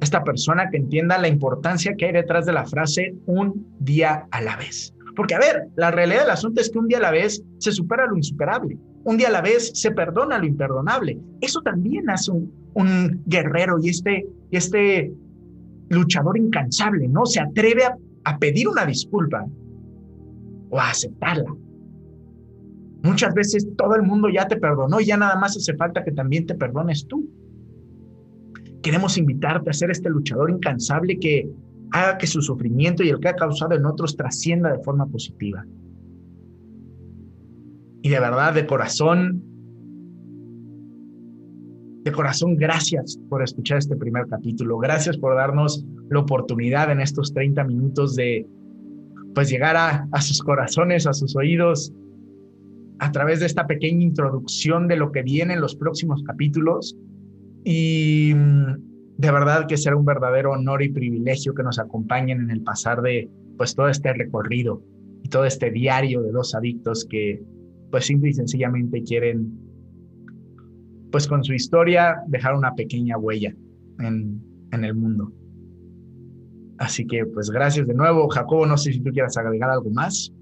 Esta 0.00 0.24
persona 0.24 0.68
que 0.70 0.78
entienda 0.78 1.18
la 1.18 1.28
importancia 1.28 1.94
que 1.96 2.06
hay 2.06 2.12
detrás 2.12 2.46
de 2.46 2.52
la 2.52 2.66
frase 2.66 3.14
un 3.26 3.72
día 3.78 4.26
a 4.32 4.40
la 4.40 4.56
vez. 4.56 4.92
Porque, 5.14 5.36
a 5.36 5.38
ver, 5.38 5.68
la 5.76 5.92
realidad 5.92 6.22
del 6.22 6.30
asunto 6.30 6.60
es 6.60 6.68
que 6.68 6.80
un 6.80 6.88
día 6.88 6.98
a 6.98 7.02
la 7.02 7.10
vez 7.12 7.44
se 7.58 7.70
supera 7.70 8.06
lo 8.06 8.16
insuperable, 8.16 8.76
un 9.04 9.16
día 9.16 9.28
a 9.28 9.32
la 9.32 9.40
vez 9.40 9.70
se 9.72 9.92
perdona 9.92 10.38
lo 10.38 10.46
imperdonable. 10.46 11.20
Eso 11.40 11.60
también 11.60 12.10
hace 12.10 12.32
un, 12.32 13.22
guerrero 13.26 13.78
y 13.80 13.90
este, 13.90 14.26
este 14.50 15.12
luchador 15.90 16.38
incansable, 16.38 17.06
¿no? 17.06 17.24
Se 17.24 17.38
atreve 17.38 17.84
a, 17.84 17.96
a 18.24 18.36
pedir 18.38 18.66
una 18.66 18.84
disculpa 18.84 19.46
o 20.70 20.80
a 20.80 20.90
aceptarla. 20.90 21.54
Muchas 23.02 23.32
veces 23.34 23.66
todo 23.76 23.94
el 23.94 24.02
mundo 24.02 24.28
ya 24.28 24.46
te 24.46 24.56
perdonó 24.56 25.00
y 25.00 25.06
ya 25.06 25.16
nada 25.16 25.36
más 25.36 25.56
hace 25.56 25.74
falta 25.74 26.04
que 26.04 26.12
también 26.12 26.46
te 26.46 26.54
perdones 26.54 27.06
tú. 27.06 27.28
Queremos 28.82 29.16
invitarte 29.16 29.70
a 29.70 29.72
ser 29.72 29.90
este 29.90 30.10
luchador 30.10 30.50
incansable 30.50 31.18
que 31.18 31.50
haga 31.92 32.18
que 32.18 32.26
su 32.26 32.42
sufrimiento 32.42 33.02
y 33.02 33.08
el 33.08 33.18
que 33.18 33.28
ha 33.28 33.36
causado 33.36 33.74
en 33.74 33.86
otros 33.86 34.16
trascienda 34.16 34.72
de 34.72 34.82
forma 34.82 35.06
positiva. 35.06 35.64
Y 38.02 38.08
de 38.08 38.20
verdad, 38.20 38.54
de 38.54 38.66
corazón, 38.66 39.42
de 42.04 42.12
corazón, 42.12 42.56
gracias 42.56 43.18
por 43.28 43.42
escuchar 43.42 43.78
este 43.78 43.96
primer 43.96 44.26
capítulo. 44.26 44.78
Gracias 44.78 45.18
por 45.18 45.34
darnos 45.34 45.84
la 46.10 46.20
oportunidad 46.20 46.90
en 46.90 47.00
estos 47.00 47.32
30 47.32 47.64
minutos 47.64 48.14
de 48.16 48.46
pues 49.34 49.50
llegar 49.50 49.76
a, 49.76 50.08
a 50.10 50.20
sus 50.22 50.40
corazones, 50.42 51.06
a 51.06 51.12
sus 51.12 51.36
oídos, 51.36 51.92
a 53.00 53.10
través 53.12 53.40
de 53.40 53.46
esta 53.46 53.66
pequeña 53.66 54.02
introducción 54.02 54.86
de 54.86 54.96
lo 54.96 55.10
que 55.10 55.22
viene 55.22 55.54
en 55.54 55.60
los 55.60 55.74
próximos 55.74 56.22
capítulos. 56.22 56.96
Y 57.64 58.32
mm, 58.34 59.16
de 59.16 59.30
verdad 59.30 59.66
que 59.66 59.78
será 59.78 59.96
un 59.96 60.04
verdadero 60.04 60.52
honor 60.52 60.82
y 60.82 60.90
privilegio 60.90 61.54
que 61.54 61.62
nos 61.62 61.78
acompañen 61.78 62.42
en 62.42 62.50
el 62.50 62.62
pasar 62.62 63.00
de 63.00 63.28
pues 63.56 63.74
todo 63.74 63.88
este 63.88 64.12
recorrido 64.12 64.82
y 65.22 65.28
todo 65.30 65.46
este 65.46 65.70
diario 65.70 66.22
de 66.22 66.30
dos 66.30 66.54
adictos 66.54 67.06
que 67.08 67.42
pues 67.90 68.04
simple 68.04 68.30
y 68.30 68.34
sencillamente 68.34 69.02
quieren 69.02 69.58
pues 71.10 71.26
con 71.26 71.42
su 71.42 71.54
historia 71.54 72.16
dejar 72.28 72.54
una 72.54 72.74
pequeña 72.74 73.16
huella 73.16 73.54
en, 73.98 74.42
en 74.72 74.84
el 74.84 74.94
mundo. 74.94 75.32
Así 76.78 77.06
que 77.06 77.24
pues 77.24 77.50
gracias 77.50 77.86
de 77.86 77.94
nuevo, 77.94 78.28
Jacobo, 78.28 78.66
no 78.66 78.76
sé 78.76 78.92
si 78.92 79.00
tú 79.00 79.10
quieras 79.10 79.36
agregar 79.38 79.70
algo 79.70 79.90
más. 79.90 80.32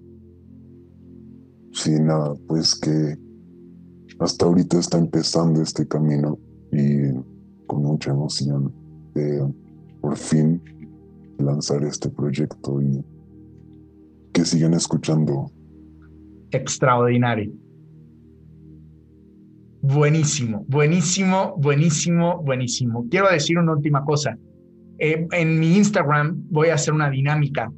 Sí, 1.79 1.93
nada, 1.93 2.35
pues 2.49 2.75
que 2.75 3.17
hasta 4.19 4.47
ahorita 4.47 4.81
está 4.81 4.99
empezando 4.99 5.63
este 5.63 5.87
camino 5.87 6.37
y 6.73 7.13
con 7.69 7.85
mucha 7.85 8.11
emoción 8.11 8.75
de 9.15 9.47
por 10.01 10.17
fin 10.17 10.61
lanzar 11.39 11.85
este 11.85 12.09
proyecto 12.11 12.83
y 12.83 13.05
que 14.33 14.45
sigan 14.45 14.75
escuchando. 14.75 15.53
Extraordinario. 16.51 17.53
Buenísimo, 19.81 20.65
buenísimo, 20.67 21.55
buenísimo, 21.59 22.43
buenísimo. 22.43 23.07
Quiero 23.09 23.31
decir 23.31 23.57
una 23.57 23.75
última 23.75 24.05
cosa. 24.05 24.37
Eh, 24.99 25.29
en 25.31 25.61
mi 25.61 25.77
Instagram 25.77 26.43
voy 26.51 26.71
a 26.71 26.75
hacer 26.75 26.93
una 26.93 27.09
dinámica 27.09 27.73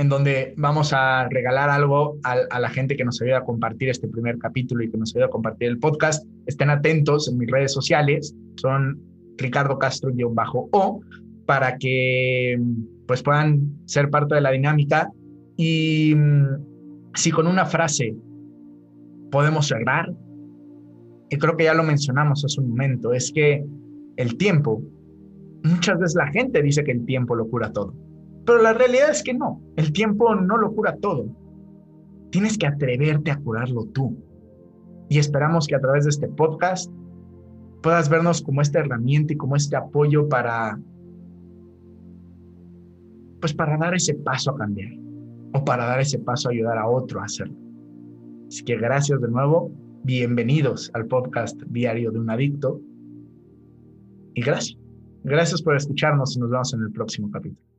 en 0.00 0.08
donde 0.08 0.54
vamos 0.56 0.94
a 0.94 1.28
regalar 1.28 1.68
algo 1.68 2.16
a, 2.22 2.58
la 2.58 2.70
gente 2.70 2.96
que 2.96 3.04
nos 3.04 3.20
ayuda 3.20 3.38
a 3.38 3.44
compartir 3.44 3.90
este 3.90 4.08
primer 4.08 4.38
capítulo 4.38 4.82
y 4.82 4.90
que 4.90 4.96
nos 4.96 5.14
ayuda 5.14 5.26
a 5.26 5.28
compartir 5.28 5.68
el 5.68 5.78
podcast. 5.78 6.26
Estén 6.46 6.70
atentos 6.70 7.28
en 7.28 7.36
mis 7.36 7.50
redes 7.50 7.74
sociales, 7.74 8.34
son 8.56 8.98
Ricardo 9.36 9.78
Castro-O, 9.78 11.02
para 11.44 11.76
que 11.76 12.58
pues 13.06 13.22
puedan 13.22 13.76
ser 13.84 14.08
parte 14.08 14.36
de 14.36 14.40
la 14.40 14.52
dinámica. 14.52 15.10
Y 15.58 16.16
si 17.12 17.30
con 17.30 17.46
una 17.46 17.66
frase 17.66 18.16
podemos 19.30 19.68
cerrar, 19.68 20.10
y 21.28 21.36
creo 21.36 21.58
que 21.58 21.64
ya 21.64 21.74
lo 21.74 21.82
mencionamos 21.82 22.42
hace 22.42 22.58
un 22.58 22.70
momento, 22.70 23.12
es 23.12 23.30
que 23.30 23.62
el 24.16 24.38
tiempo, 24.38 24.80
muchas 25.62 25.98
veces 25.98 26.14
la 26.14 26.28
gente 26.28 26.62
dice 26.62 26.82
que 26.84 26.92
el 26.92 27.04
tiempo 27.04 27.34
lo 27.34 27.46
cura 27.50 27.70
todo 27.70 27.94
pero 28.46 28.62
la 28.62 28.72
realidad 28.72 29.10
es 29.10 29.22
que 29.22 29.34
no, 29.34 29.60
el 29.76 29.92
tiempo 29.92 30.34
no 30.34 30.56
lo 30.56 30.72
cura 30.72 30.96
todo. 30.96 31.26
Tienes 32.30 32.56
que 32.56 32.66
atreverte 32.66 33.30
a 33.30 33.36
curarlo 33.36 33.86
tú. 33.86 34.16
Y 35.08 35.18
esperamos 35.18 35.66
que 35.66 35.74
a 35.74 35.80
través 35.80 36.04
de 36.04 36.10
este 36.10 36.28
podcast 36.28 36.90
puedas 37.82 38.08
vernos 38.08 38.42
como 38.42 38.62
esta 38.62 38.80
herramienta 38.80 39.32
y 39.32 39.36
como 39.36 39.56
este 39.56 39.76
apoyo 39.76 40.28
para, 40.28 40.78
pues 43.40 43.52
para 43.52 43.76
dar 43.76 43.94
ese 43.94 44.14
paso 44.14 44.52
a 44.52 44.56
cambiar 44.56 44.92
o 45.54 45.64
para 45.64 45.86
dar 45.86 46.00
ese 46.00 46.18
paso 46.18 46.48
a 46.48 46.52
ayudar 46.52 46.78
a 46.78 46.88
otro 46.88 47.20
a 47.20 47.24
hacerlo. 47.24 47.56
Así 48.46 48.62
que 48.64 48.76
gracias 48.76 49.20
de 49.20 49.28
nuevo, 49.28 49.72
bienvenidos 50.04 50.90
al 50.94 51.06
podcast 51.06 51.60
Diario 51.68 52.12
de 52.12 52.18
un 52.20 52.30
Adicto 52.30 52.80
y 54.34 54.42
gracias. 54.42 54.78
Gracias 55.22 55.60
por 55.60 55.76
escucharnos 55.76 56.36
y 56.36 56.40
nos 56.40 56.50
vemos 56.50 56.72
en 56.72 56.82
el 56.82 56.92
próximo 56.92 57.30
capítulo. 57.30 57.69